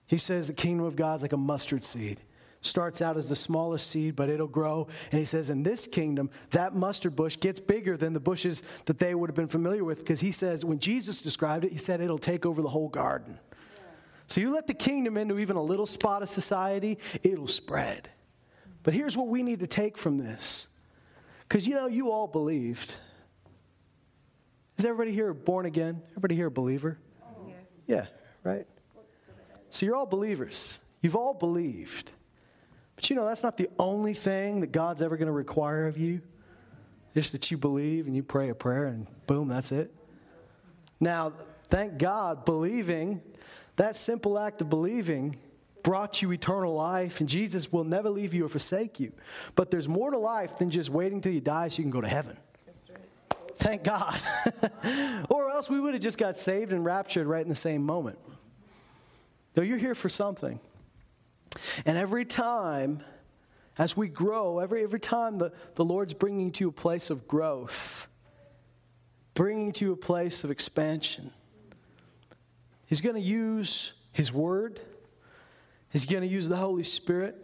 [0.05, 2.21] He says the kingdom of God is like a mustard seed.
[2.61, 4.87] Starts out as the smallest seed, but it'll grow.
[5.11, 8.99] And he says, in this kingdom, that mustard bush gets bigger than the bushes that
[8.99, 9.99] they would have been familiar with.
[9.99, 13.39] Because he says, when Jesus described it, he said it'll take over the whole garden.
[14.25, 18.09] So you let the kingdom into even a little spot of society, it'll spread.
[18.83, 20.67] But here's what we need to take from this.
[21.47, 22.95] Because you know, you all believed.
[24.77, 26.01] Is everybody here born again?
[26.11, 26.97] Everybody here a believer?
[27.23, 27.55] Oh, yes.
[27.87, 28.05] Yeah,
[28.43, 28.67] right?
[29.69, 30.79] So you're all believers.
[31.01, 32.11] You've all believed.
[32.97, 35.97] But you know, that's not the only thing that God's ever going to require of
[35.97, 36.21] you.
[37.13, 39.93] Just that you believe and you pray a prayer and boom, that's it.
[40.99, 41.33] Now,
[41.69, 43.21] thank God, believing,
[43.75, 45.37] that simple act of believing
[45.83, 49.13] brought you eternal life, and Jesus will never leave you or forsake you.
[49.55, 52.01] But there's more to life than just waiting till you die so you can go
[52.01, 52.35] to heaven.
[53.57, 54.19] Thank God.
[55.29, 58.19] or else we would have just got saved and raptured right in the same moment.
[59.55, 60.59] No, you're here for something.
[61.85, 63.01] And every time,
[63.77, 67.27] as we grow, every, every time the, the Lord's bringing you to a place of
[67.27, 68.07] growth,
[69.33, 71.31] bringing you to a place of expansion,
[72.85, 74.79] He's going to use His Word,
[75.89, 77.35] He's going to use the Holy Spirit,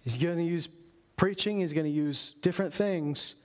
[0.00, 0.68] He's going to use
[1.16, 3.36] preaching, He's going to use different things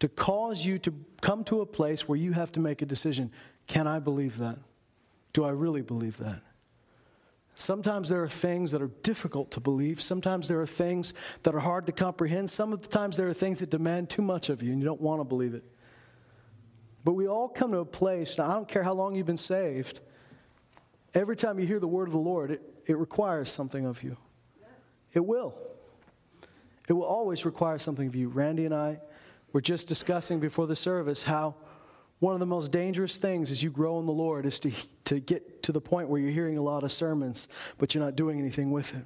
[0.00, 3.30] to cause you to come to a place where you have to make a decision.
[3.66, 4.58] Can I believe that?
[5.32, 6.40] Do I really believe that?
[7.54, 10.00] Sometimes there are things that are difficult to believe.
[10.00, 12.48] Sometimes there are things that are hard to comprehend.
[12.48, 14.86] Some of the times there are things that demand too much of you and you
[14.86, 15.64] don't want to believe it.
[17.04, 19.36] But we all come to a place, now I don't care how long you've been
[19.36, 20.00] saved,
[21.14, 24.16] every time you hear the word of the Lord, it, it requires something of you.
[24.60, 24.68] Yes.
[25.14, 25.54] It will.
[26.88, 28.28] It will always require something of you.
[28.28, 28.98] Randy and I
[29.52, 31.54] were just discussing before the service how
[32.20, 34.70] one of the most dangerous things as you grow in the Lord is to,
[35.06, 38.14] to get to the point where you're hearing a lot of sermons, but you're not
[38.14, 39.04] doing anything with it.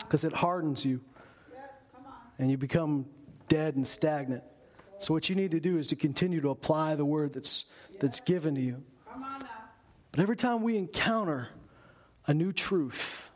[0.00, 1.00] Because it hardens you.
[1.52, 1.70] Yes,
[2.38, 3.06] and you become
[3.48, 4.42] dead and stagnant.
[4.98, 7.66] So what you need to do is to continue to apply the word that's,
[8.00, 8.82] that's given to you.
[10.10, 11.48] But every time we encounter
[12.26, 13.30] a new truth,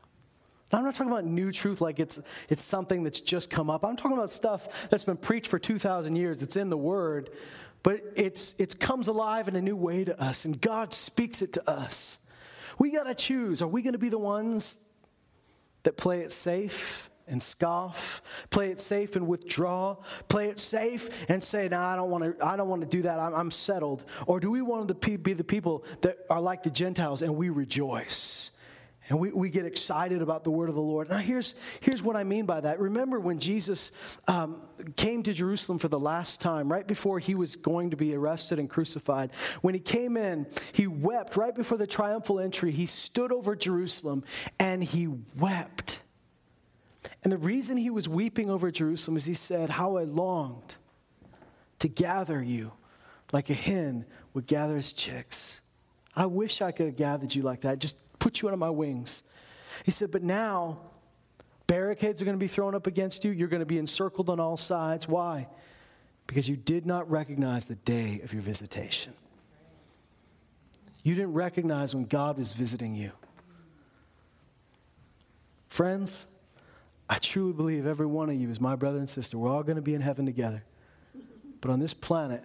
[0.73, 3.85] now, I'm not talking about new truth like it's, it's something that's just come up.
[3.85, 6.43] I'm talking about stuff that's been preached for 2,000 years.
[6.43, 7.31] It's in the Word,
[7.85, 11.53] but it's, it comes alive in a new way to us, and God speaks it
[11.53, 12.19] to us.
[12.79, 13.63] We got to choose.
[13.63, 14.77] Are we going to be the ones
[15.85, 19.97] that play it safe and scoff, play it safe and withdraw,
[20.29, 22.45] play it safe and say, "No, I don't want to.
[22.45, 23.19] I don't want to do that.
[23.19, 26.71] I'm, I'm settled." Or do we want to be the people that are like the
[26.71, 28.51] Gentiles and we rejoice?
[29.09, 31.11] And we, we get excited about the word of the Lord.
[31.11, 32.81] Now, here's, here's what I mean by that.
[32.81, 33.91] Remember when Jesus
[34.29, 34.63] um,
[34.97, 38.59] came to Jerusalem for the last time, right before he was going to be arrested
[38.59, 39.33] and crucified?
[39.61, 42.73] When he came in, he wept right before the triumphal entry.
[42.73, 44.25] He stood over Jerusalem
[44.59, 46.01] and he wept.
[47.23, 50.77] And the reason he was weeping over Jerusalem is he said, How I longed
[51.81, 52.73] to gather you
[53.33, 55.61] like a hen would gather his chicks.
[56.17, 57.81] I wish I could have gathered you like that.
[57.81, 59.23] Just put you under my wings.
[59.85, 60.79] He said, But now
[61.67, 63.31] barricades are going to be thrown up against you.
[63.31, 65.07] You're going to be encircled on all sides.
[65.07, 65.47] Why?
[66.27, 69.13] Because you did not recognize the day of your visitation.
[71.03, 73.13] You didn't recognize when God was visiting you.
[75.69, 76.27] Friends,
[77.11, 79.37] I truly believe every one of you is my brother and sister.
[79.37, 80.65] We're all going to be in heaven together.
[81.61, 82.43] But on this planet,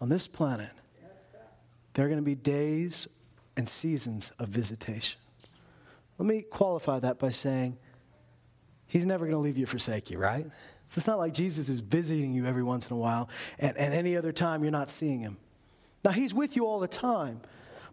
[0.00, 0.70] on this planet,
[1.94, 3.08] there are going to be days
[3.60, 5.20] and seasons of visitation.
[6.16, 7.76] Let me qualify that by saying,
[8.86, 10.46] He's never going to leave you forsake you, right?
[10.86, 13.92] So it's not like Jesus is visiting you every once in a while, and, and
[13.92, 15.36] any other time you're not seeing Him.
[16.02, 17.42] Now, He's with you all the time.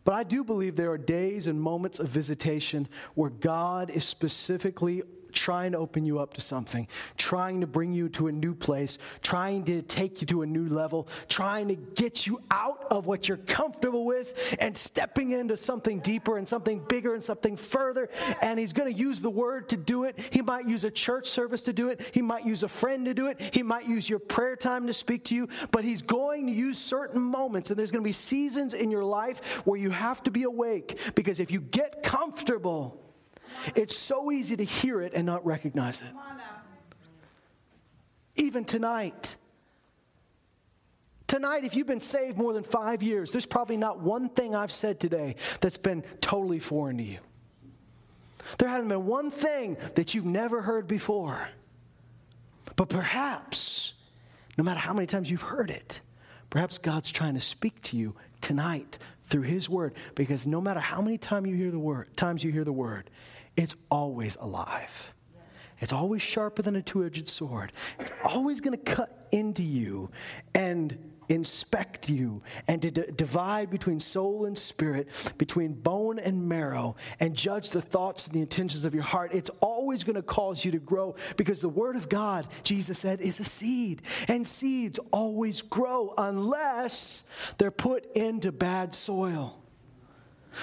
[0.05, 5.03] But I do believe there are days and moments of visitation where God is specifically
[5.37, 8.97] trying to open you up to something, trying to bring you to a new place,
[9.21, 13.27] trying to take you to a new level, trying to get you out of what
[13.27, 18.09] you're comfortable with and stepping into something deeper and something bigger and something further.
[18.41, 20.17] And He's going to use the word to do it.
[20.31, 23.13] He might use a church service to do it, He might use a friend to
[23.13, 26.47] do it, He might use your prayer time to speak to you, but He's going
[26.47, 27.69] to use certain moments.
[27.69, 30.99] And there's going to be seasons in your life where you have to be awake
[31.15, 33.06] because if you get comfortable,
[33.75, 36.07] it's so easy to hear it and not recognize it.
[38.35, 39.35] Even tonight.
[41.27, 44.71] Tonight, if you've been saved more than five years, there's probably not one thing I've
[44.71, 47.19] said today that's been totally foreign to you.
[48.59, 51.49] There hasn't been one thing that you've never heard before.
[52.77, 53.93] But perhaps,
[54.57, 55.99] no matter how many times you've heard it,
[56.49, 59.95] perhaps God's trying to speak to you tonight through His Word.
[60.15, 63.09] Because no matter how many time you hear the word, times you hear the Word,
[63.57, 65.13] it's always alive.
[65.79, 67.71] It's always sharper than a two edged sword.
[67.99, 70.09] It's always going to cut into you
[70.55, 70.97] and
[71.29, 77.35] inspect you and to d- divide between soul and spirit, between bone and marrow, and
[77.35, 79.33] judge the thoughts and the intentions of your heart.
[79.33, 83.21] It's always going to cause you to grow because the Word of God, Jesus said,
[83.21, 84.01] is a seed.
[84.27, 87.23] And seeds always grow unless
[87.57, 89.61] they're put into bad soil.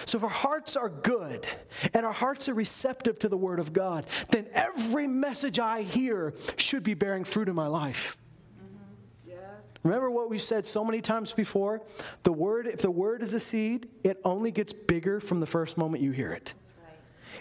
[0.07, 1.47] So, if our hearts are good
[1.93, 6.35] and our hearts are receptive to the Word of God, then every message I hear
[6.57, 8.17] should be bearing fruit in my life.
[8.59, 9.31] Mm-hmm.
[9.31, 9.39] Yes.
[9.83, 11.83] Remember what we've said so many times before?
[12.23, 15.79] The Word, if the Word is a seed, it only gets bigger from the first
[15.79, 16.55] moment you hear it.
[16.83, 16.97] Right.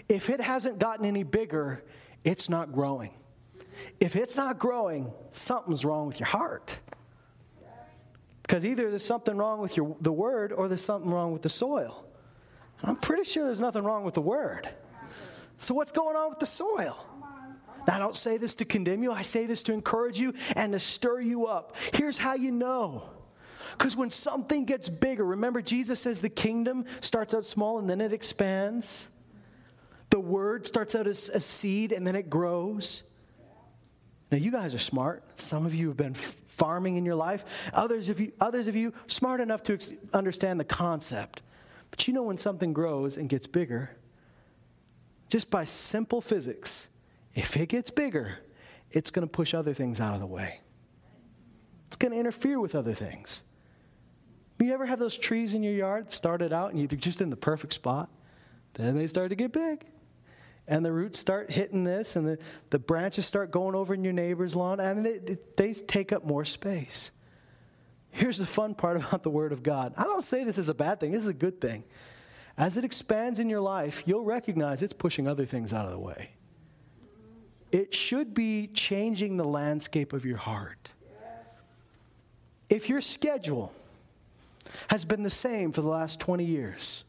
[0.08, 1.82] If it hasn't gotten any bigger,
[2.22, 3.10] it's not growing.
[4.00, 6.78] If it's not growing, something's wrong with your heart.
[8.42, 11.48] Because either there's something wrong with your, the Word or there's something wrong with the
[11.48, 12.03] soil.
[12.86, 14.68] I'm pretty sure there's nothing wrong with the word.
[15.58, 16.96] So, what's going on with the soil?
[17.86, 20.72] Now, I don't say this to condemn you, I say this to encourage you and
[20.72, 21.76] to stir you up.
[21.92, 23.10] Here's how you know.
[23.72, 28.00] Because when something gets bigger, remember Jesus says the kingdom starts out small and then
[28.00, 29.08] it expands.
[30.10, 33.02] The word starts out as a seed and then it grows.
[34.30, 35.22] Now, you guys are smart.
[35.38, 37.44] Some of you have been farming in your life.
[37.72, 39.78] Others of you, others of you smart enough to
[40.12, 41.42] understand the concept.
[41.94, 43.88] But you know when something grows and gets bigger,
[45.28, 46.88] just by simple physics,
[47.36, 48.38] if it gets bigger,
[48.90, 50.58] it's going to push other things out of the way.
[51.86, 53.44] It's going to interfere with other things.
[54.58, 57.36] You ever have those trees in your yard started out and you're just in the
[57.36, 58.10] perfect spot?
[58.72, 59.86] Then they start to get big.
[60.66, 62.38] And the roots start hitting this, and the,
[62.70, 66.44] the branches start going over in your neighbor's lawn, and they, they take up more
[66.44, 67.12] space.
[68.14, 69.92] Here's the fun part about the Word of God.
[69.96, 71.84] I don't say this is a bad thing, this is a good thing.
[72.56, 75.98] As it expands in your life, you'll recognize it's pushing other things out of the
[75.98, 76.30] way.
[77.72, 80.92] It should be changing the landscape of your heart.
[82.70, 83.72] If your schedule
[84.88, 87.02] has been the same for the last 20 years,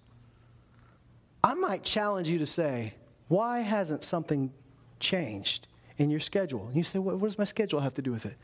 [1.43, 2.95] I might challenge you to say,
[3.27, 4.51] why hasn't something
[4.99, 5.67] changed
[5.99, 6.65] in your schedule?
[6.65, 8.35] And you say, what, what does my schedule have to do with it?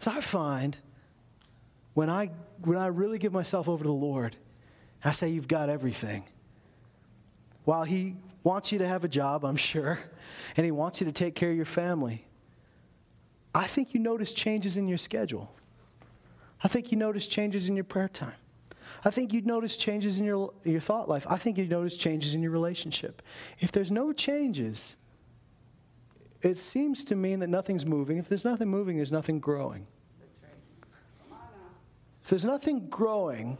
[0.00, 0.78] So I find
[1.94, 2.30] when I,
[2.62, 4.36] when I really give myself over to the Lord,
[5.04, 6.24] I say, You've got everything.
[7.64, 9.98] While He wants you to have a job, I'm sure,
[10.56, 12.26] and He wants you to take care of your family,
[13.54, 15.54] I think you notice changes in your schedule.
[16.64, 18.34] I think you notice changes in your prayer time.
[19.04, 21.26] I think you'd notice changes in your, your thought life.
[21.28, 23.20] I think you'd notice changes in your relationship.
[23.58, 24.96] If there's no changes,
[26.40, 28.18] it seems to mean that nothing's moving.
[28.18, 29.86] If there's nothing moving, there's nothing growing.
[32.22, 33.58] If there's nothing growing,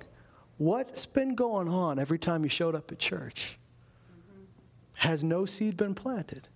[0.59, 3.59] what's been going on every time you showed up at church?
[4.95, 6.49] Has no seed been planted?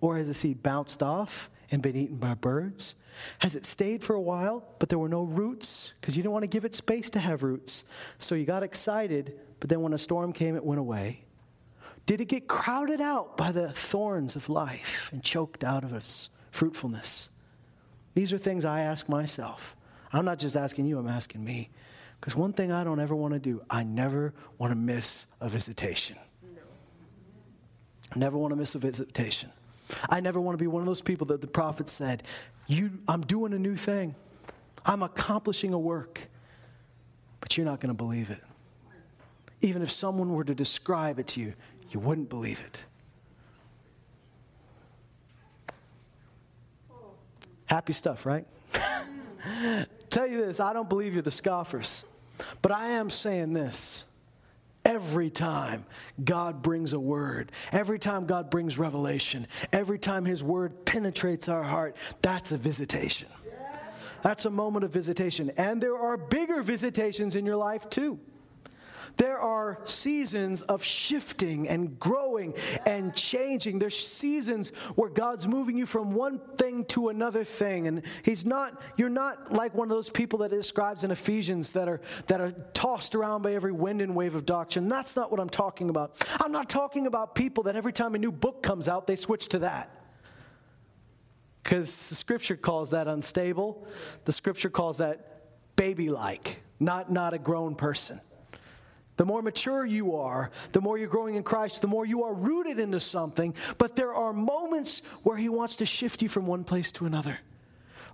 [0.00, 2.94] Or has the seed bounced off and been eaten by birds?
[3.38, 5.92] Has it stayed for a while, but there were no roots?
[6.00, 7.84] Because you didn't want to give it space to have roots.
[8.18, 11.24] So you got excited, but then when a storm came, it went away.
[12.06, 16.30] Did it get crowded out by the thorns of life and choked out of its
[16.50, 17.28] fruitfulness?
[18.14, 19.76] These are things I ask myself.
[20.12, 21.70] I'm not just asking you, I'm asking me.
[22.20, 25.48] Because one thing I don't ever want to do, I never want to miss a
[25.48, 26.16] visitation.
[28.14, 29.50] I never want to miss a visitation.
[30.08, 32.22] I never want to be one of those people that the prophet said,
[32.66, 34.14] you, I'm doing a new thing.
[34.84, 36.20] I'm accomplishing a work.
[37.40, 38.40] But you're not going to believe it.
[39.60, 41.54] Even if someone were to describe it to you,
[41.90, 42.84] you wouldn't believe it.
[47.66, 48.46] Happy stuff, right?
[50.12, 52.04] Tell you this, I don't believe you're the scoffers.
[52.60, 54.04] But I am saying this.
[54.84, 55.86] Every time
[56.22, 61.62] God brings a word, every time God brings revelation, every time His word penetrates our
[61.62, 63.28] heart, that's a visitation.
[64.22, 65.50] That's a moment of visitation.
[65.56, 68.20] And there are bigger visitations in your life too.
[69.16, 72.54] There are seasons of shifting and growing
[72.86, 73.78] and changing.
[73.78, 77.86] There's seasons where God's moving you from one thing to another thing.
[77.86, 81.72] And He's not, you're not like one of those people that it describes in Ephesians
[81.72, 84.88] that are, that are tossed around by every wind and wave of doctrine.
[84.88, 86.16] That's not what I'm talking about.
[86.40, 89.48] I'm not talking about people that every time a new book comes out, they switch
[89.48, 89.90] to that.
[91.62, 93.86] Because the scripture calls that unstable.
[94.24, 98.20] The scripture calls that baby like, not, not a grown person.
[99.22, 102.34] The more mature you are, the more you're growing in Christ, the more you are
[102.34, 103.54] rooted into something.
[103.78, 107.38] But there are moments where He wants to shift you from one place to another.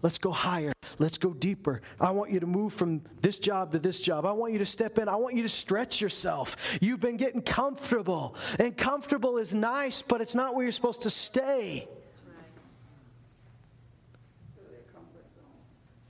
[0.02, 0.70] Let's go higher.
[0.98, 1.80] Let's go deeper.
[1.98, 4.26] I want you to move from this job to this job.
[4.26, 5.09] I want you to step in.
[5.09, 6.59] I want you to stretch yourself.
[6.78, 8.36] You've been getting comfortable.
[8.59, 11.88] And comfortable is nice, but it's not where you're supposed to stay.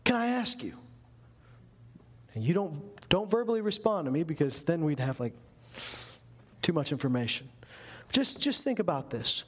[0.03, 0.77] Can I ask you?
[2.35, 5.35] And you don't don't verbally respond to me because then we'd have like
[6.63, 7.49] too much information.
[8.13, 9.45] Just, just think about this.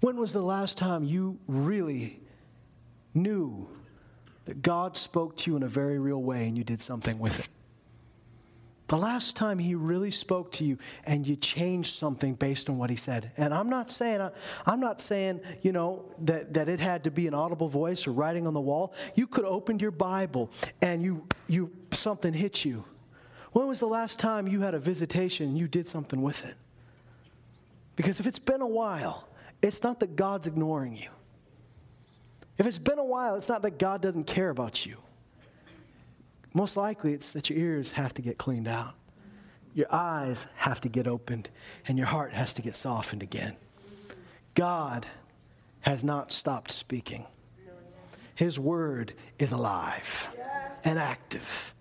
[0.00, 2.20] When was the last time you really
[3.14, 3.68] knew
[4.46, 7.38] that God spoke to you in a very real way and you did something with
[7.38, 7.48] it?
[8.92, 10.76] The last time he really spoke to you
[11.06, 13.32] and you changed something based on what he said.
[13.38, 14.28] And I'm not saying
[14.66, 18.12] I'm not saying, you know, that, that it had to be an audible voice or
[18.12, 18.92] writing on the wall.
[19.14, 20.50] You could have opened your Bible
[20.82, 22.84] and you you something hit you.
[23.52, 26.56] When was the last time you had a visitation and you did something with it?
[27.96, 29.26] Because if it's been a while,
[29.62, 31.08] it's not that God's ignoring you.
[32.58, 34.98] If it's been a while, it's not that God doesn't care about you.
[36.54, 38.94] Most likely, it's that your ears have to get cleaned out,
[39.74, 41.48] your eyes have to get opened,
[41.88, 43.56] and your heart has to get softened again.
[44.54, 45.06] God
[45.80, 47.26] has not stopped speaking,
[48.34, 50.28] His word is alive
[50.84, 51.74] and active.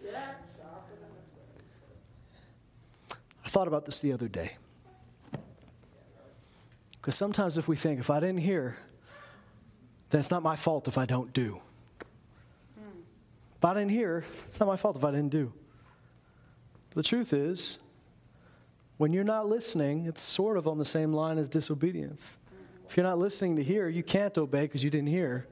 [3.44, 4.56] I thought about this the other day.
[6.94, 8.78] Because sometimes if we think, if I didn't hear,
[10.12, 11.60] then it's not my fault if I don't do.
[13.62, 15.54] If I didn't hear, it's not my fault if I didn't do.
[16.96, 17.78] The truth is,
[18.98, 22.40] when you're not listening, it's sort of on the same line as disobedience.
[22.90, 25.46] If you're not listening to hear, you can't obey because you didn't hear.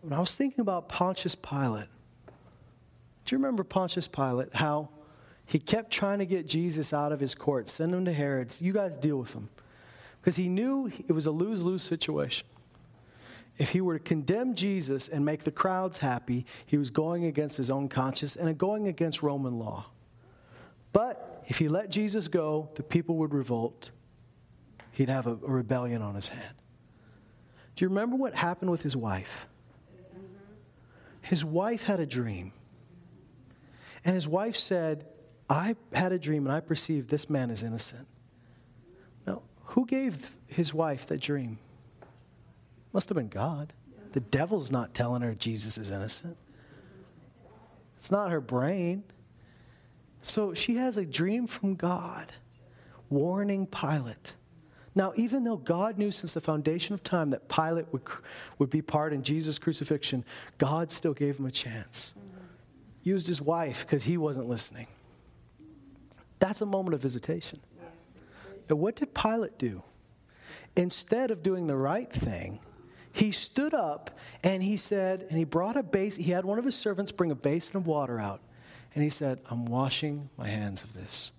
[0.00, 1.86] When I was thinking about Pontius Pilate,
[3.24, 4.52] do you remember Pontius Pilate?
[4.52, 4.88] How
[5.46, 8.60] he kept trying to get Jesus out of his court, send him to Herod's.
[8.60, 9.48] You guys deal with him.
[10.20, 12.48] Because he knew it was a lose lose situation
[13.60, 17.58] if he were to condemn Jesus and make the crowds happy, he was going against
[17.58, 19.84] his own conscience and going against Roman law.
[20.94, 23.90] But if he let Jesus go, the people would revolt.
[24.92, 26.54] He'd have a, a rebellion on his hand.
[27.76, 29.46] Do you remember what happened with his wife?
[31.20, 32.52] His wife had a dream.
[34.06, 35.04] And his wife said,
[35.50, 38.08] I had a dream and I perceived this man is innocent.
[39.26, 41.58] Now, who gave his wife that dream?
[42.92, 43.72] Must have been God.
[44.12, 46.36] The devil's not telling her Jesus is innocent.
[47.96, 49.04] It's not her brain.
[50.22, 52.32] So she has a dream from God
[53.08, 54.34] warning Pilate.
[54.94, 58.02] Now, even though God knew since the foundation of time that Pilate would,
[58.58, 60.24] would be part in Jesus' crucifixion,
[60.58, 62.12] God still gave him a chance.
[63.02, 64.88] Used his wife because he wasn't listening.
[66.38, 67.60] That's a moment of visitation.
[68.66, 69.82] But what did Pilate do?
[70.76, 72.60] Instead of doing the right thing,
[73.12, 74.10] he stood up
[74.42, 77.30] and he said, and he brought a basin, he had one of his servants bring
[77.30, 78.40] a basin of water out.
[78.94, 81.32] And he said, I'm washing my hands of this.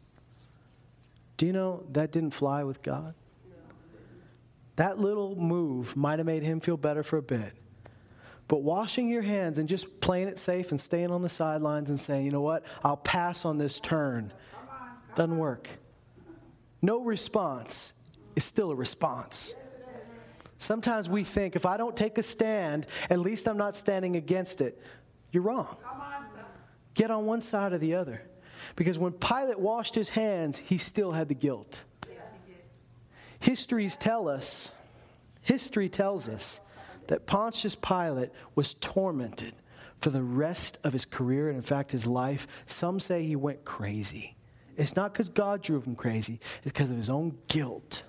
[1.38, 3.14] Do you know that didn't fly with God?
[4.76, 7.54] That little move might have made him feel better for a bit.
[8.48, 12.00] But washing your hands and just playing it safe and staying on the sidelines and
[12.00, 14.34] saying, you know what, I'll pass on this turn,
[15.16, 15.70] doesn't work.
[16.82, 17.94] No response
[18.36, 19.56] is still a response.
[20.62, 24.62] Sometimes we think if I don't take a stand, at least I'm not standing against
[24.62, 24.80] it.
[25.32, 25.76] You're wrong.
[26.94, 28.22] Get on one side or the other.
[28.76, 31.84] Because when Pilate washed his hands, he still had the guilt.
[33.40, 34.72] Histories tell us
[35.42, 36.62] History tells us
[37.08, 39.56] that Pontius Pilate was tormented
[39.98, 42.46] for the rest of his career and, in fact, his life.
[42.68, 44.36] Some say he went crazy.
[44.78, 48.04] It's not because God drove him crazy, it's because of his own guilt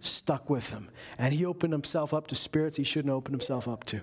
[0.00, 0.88] stuck with him.
[1.18, 4.00] And he opened himself up to spirits he shouldn't open himself up to.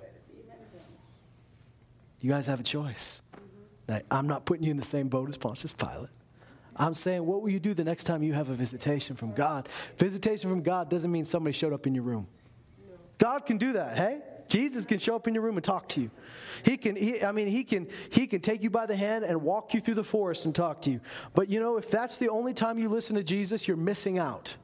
[2.19, 3.21] You guys have a choice.
[3.87, 6.09] Now, I'm not putting you in the same boat as Pontius Pilate.
[6.75, 9.69] I'm saying, what will you do the next time you have a visitation from God?
[9.97, 12.27] Visitation from God doesn't mean somebody showed up in your room.
[13.17, 14.21] God can do that, hey?
[14.49, 16.11] Jesus can show up in your room and talk to you.
[16.63, 19.41] He can, he, I mean, he can, he can take you by the hand and
[19.41, 20.99] walk you through the forest and talk to you.
[21.33, 24.55] But you know, if that's the only time you listen to Jesus, you're missing out.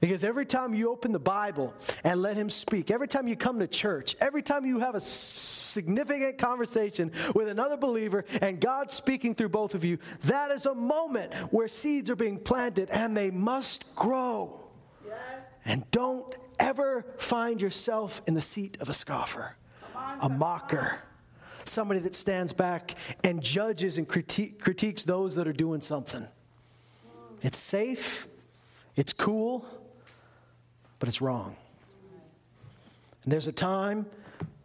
[0.00, 1.74] Because every time you open the Bible
[2.04, 5.00] and let Him speak, every time you come to church, every time you have a
[5.00, 10.74] significant conversation with another believer and God speaking through both of you, that is a
[10.74, 14.60] moment where seeds are being planted and they must grow.
[15.04, 15.16] Yes.
[15.64, 19.56] And don't ever find yourself in the seat of a scoffer,
[20.20, 20.98] a mocker,
[21.64, 22.94] somebody that stands back
[23.24, 26.26] and judges and critique, critiques those that are doing something.
[27.42, 28.26] It's safe,
[28.96, 29.64] it's cool,
[30.98, 31.56] but it's wrong.
[33.24, 34.06] And there's a time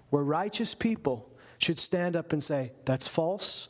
[0.09, 3.69] where righteous people should stand up and say, That's false,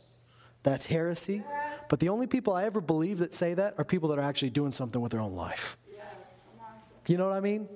[0.63, 1.43] that's heresy.
[1.89, 4.49] But the only people I ever believe that say that are people that are actually
[4.49, 5.77] doing something with their own life.
[7.07, 7.67] You know what I mean?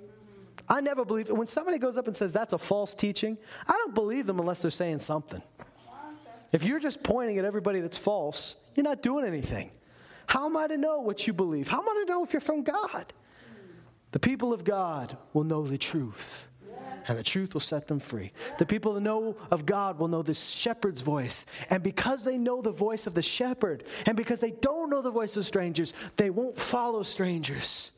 [0.70, 3.96] I never believe when somebody goes up and says that's a false teaching, I don't
[3.96, 5.42] believe them unless they're saying something.
[6.52, 9.72] If you're just pointing at everybody that's false, you're not doing anything.
[10.28, 11.68] How am I to know what you believe?
[11.68, 13.14] How am I to know if you're from God?
[14.12, 16.48] The people of God will know the truth,
[17.08, 18.32] and the truth will set them free.
[18.58, 21.46] The people that know of God will know the shepherd's voice.
[21.70, 25.12] And because they know the voice of the shepherd, and because they don't know the
[25.12, 27.92] voice of strangers, they won't follow strangers.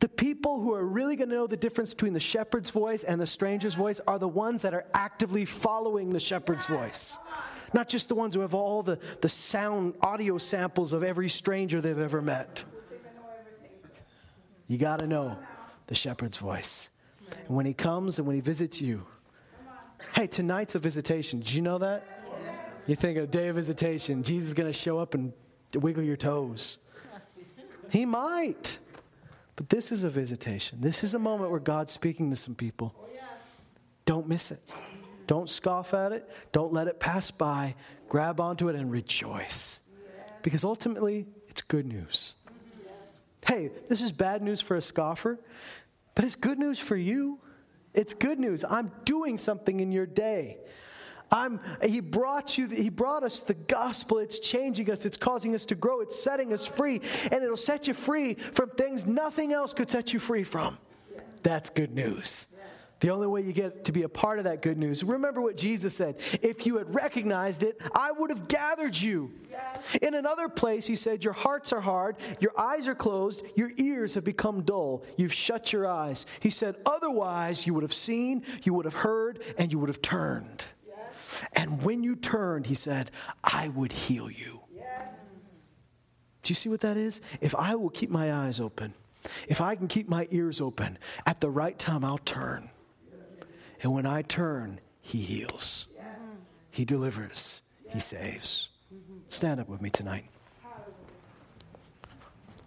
[0.00, 3.20] The people who are really going to know the difference between the shepherd's voice and
[3.20, 7.18] the stranger's voice are the ones that are actively following the shepherd's voice.
[7.72, 11.80] Not just the ones who have all the, the sound audio samples of every stranger
[11.80, 12.64] they've ever met.
[14.68, 15.38] You got to know
[15.86, 16.90] the shepherd's voice.
[17.46, 19.06] And when he comes and when he visits you,
[20.14, 21.40] hey, tonight's a visitation.
[21.40, 22.04] Did you know that?
[22.86, 25.32] You think a day of visitation, Jesus is going to show up and
[25.74, 26.78] wiggle your toes.
[27.90, 28.78] He might.
[29.56, 30.80] But this is a visitation.
[30.80, 32.94] This is a moment where God's speaking to some people.
[34.04, 34.62] Don't miss it.
[35.26, 36.30] Don't scoff at it.
[36.52, 37.74] Don't let it pass by.
[38.08, 39.80] Grab onto it and rejoice.
[40.42, 42.36] Because ultimately, it's good news.
[43.46, 45.38] Hey, this is bad news for a scoffer,
[46.14, 47.38] but it's good news for you.
[47.94, 48.64] It's good news.
[48.68, 50.58] I'm doing something in your day.
[51.30, 54.18] I'm, he brought you, he brought us the gospel.
[54.18, 55.04] It's changing us.
[55.04, 56.00] It's causing us to grow.
[56.00, 57.00] It's setting us free.
[57.24, 60.78] And it'll set you free from things nothing else could set you free from.
[61.42, 62.46] That's good news.
[63.00, 65.56] The only way you get to be a part of that good news, remember what
[65.56, 66.16] Jesus said.
[66.40, 69.32] If you had recognized it, I would have gathered you.
[69.50, 69.96] Yes.
[69.96, 74.14] In another place, he said, Your hearts are hard, your eyes are closed, your ears
[74.14, 76.24] have become dull, you've shut your eyes.
[76.40, 80.00] He said, Otherwise, you would have seen, you would have heard, and you would have
[80.00, 80.64] turned.
[81.52, 83.10] And when you turned, he said,
[83.44, 84.60] I would heal you.
[84.74, 85.16] Yes.
[86.42, 87.20] Do you see what that is?
[87.42, 88.94] If I will keep my eyes open,
[89.48, 92.70] if I can keep my ears open, at the right time, I'll turn.
[93.82, 95.86] And when I turn, he heals,
[96.70, 98.68] he delivers, he saves.
[99.28, 100.26] Stand up with me tonight.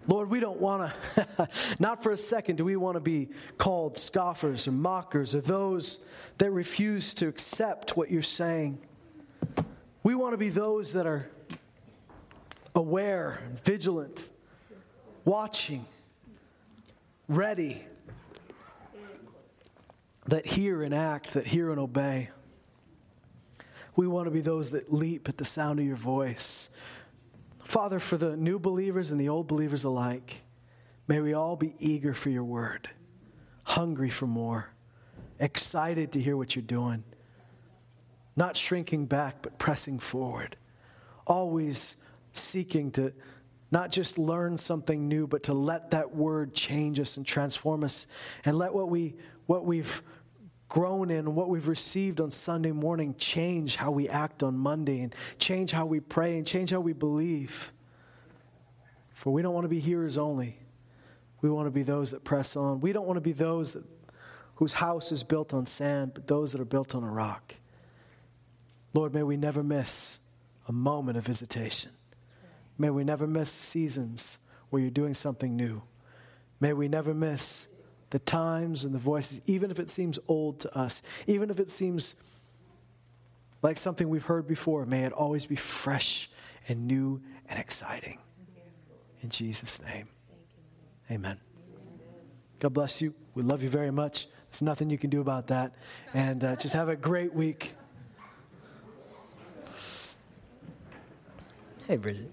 [0.07, 1.49] Lord, we don't want to,
[1.79, 5.99] not for a second do we want to be called scoffers or mockers or those
[6.39, 8.79] that refuse to accept what you're saying.
[10.01, 11.29] We want to be those that are
[12.73, 14.31] aware, vigilant,
[15.25, 15.85] watching,
[17.27, 17.85] ready,
[20.29, 22.29] that hear and act, that hear and obey.
[23.95, 26.69] We want to be those that leap at the sound of your voice.
[27.63, 30.43] Father, for the new believers and the old believers alike,
[31.07, 32.89] may we all be eager for your word,
[33.63, 34.69] hungry for more,
[35.39, 37.03] excited to hear what you're doing,
[38.35, 40.55] not shrinking back, but pressing forward,
[41.27, 41.95] always
[42.33, 43.11] seeking to
[43.71, 48.07] not just learn something new, but to let that word change us and transform us,
[48.45, 49.15] and let what, we,
[49.45, 50.01] what we've
[50.69, 55.13] grown in, what we've received on Sunday morning, change how we act on Monday and
[55.39, 57.73] change how we pray and change how we believe.
[59.15, 60.59] For we don't want to be hearers only.
[61.41, 62.79] We want to be those that press on.
[62.81, 63.83] We don't want to be those that,
[64.55, 67.55] whose house is built on sand, but those that are built on a rock.
[68.93, 70.19] Lord, may we never miss
[70.67, 71.91] a moment of visitation.
[72.77, 74.37] May we never miss seasons
[74.69, 75.81] where you're doing something new.
[76.59, 77.67] May we never miss
[78.09, 81.69] the times and the voices, even if it seems old to us, even if it
[81.69, 82.15] seems
[83.61, 86.29] like something we've heard before, may it always be fresh
[86.67, 88.19] and new and exciting.
[89.21, 90.07] In Jesus' name,
[91.11, 91.39] amen.
[92.59, 93.13] God bless you.
[93.35, 94.27] We love you very much.
[94.49, 95.75] There's nothing you can do about that.
[96.13, 97.73] And uh, just have a great week.
[101.87, 102.31] Hey, Bridget.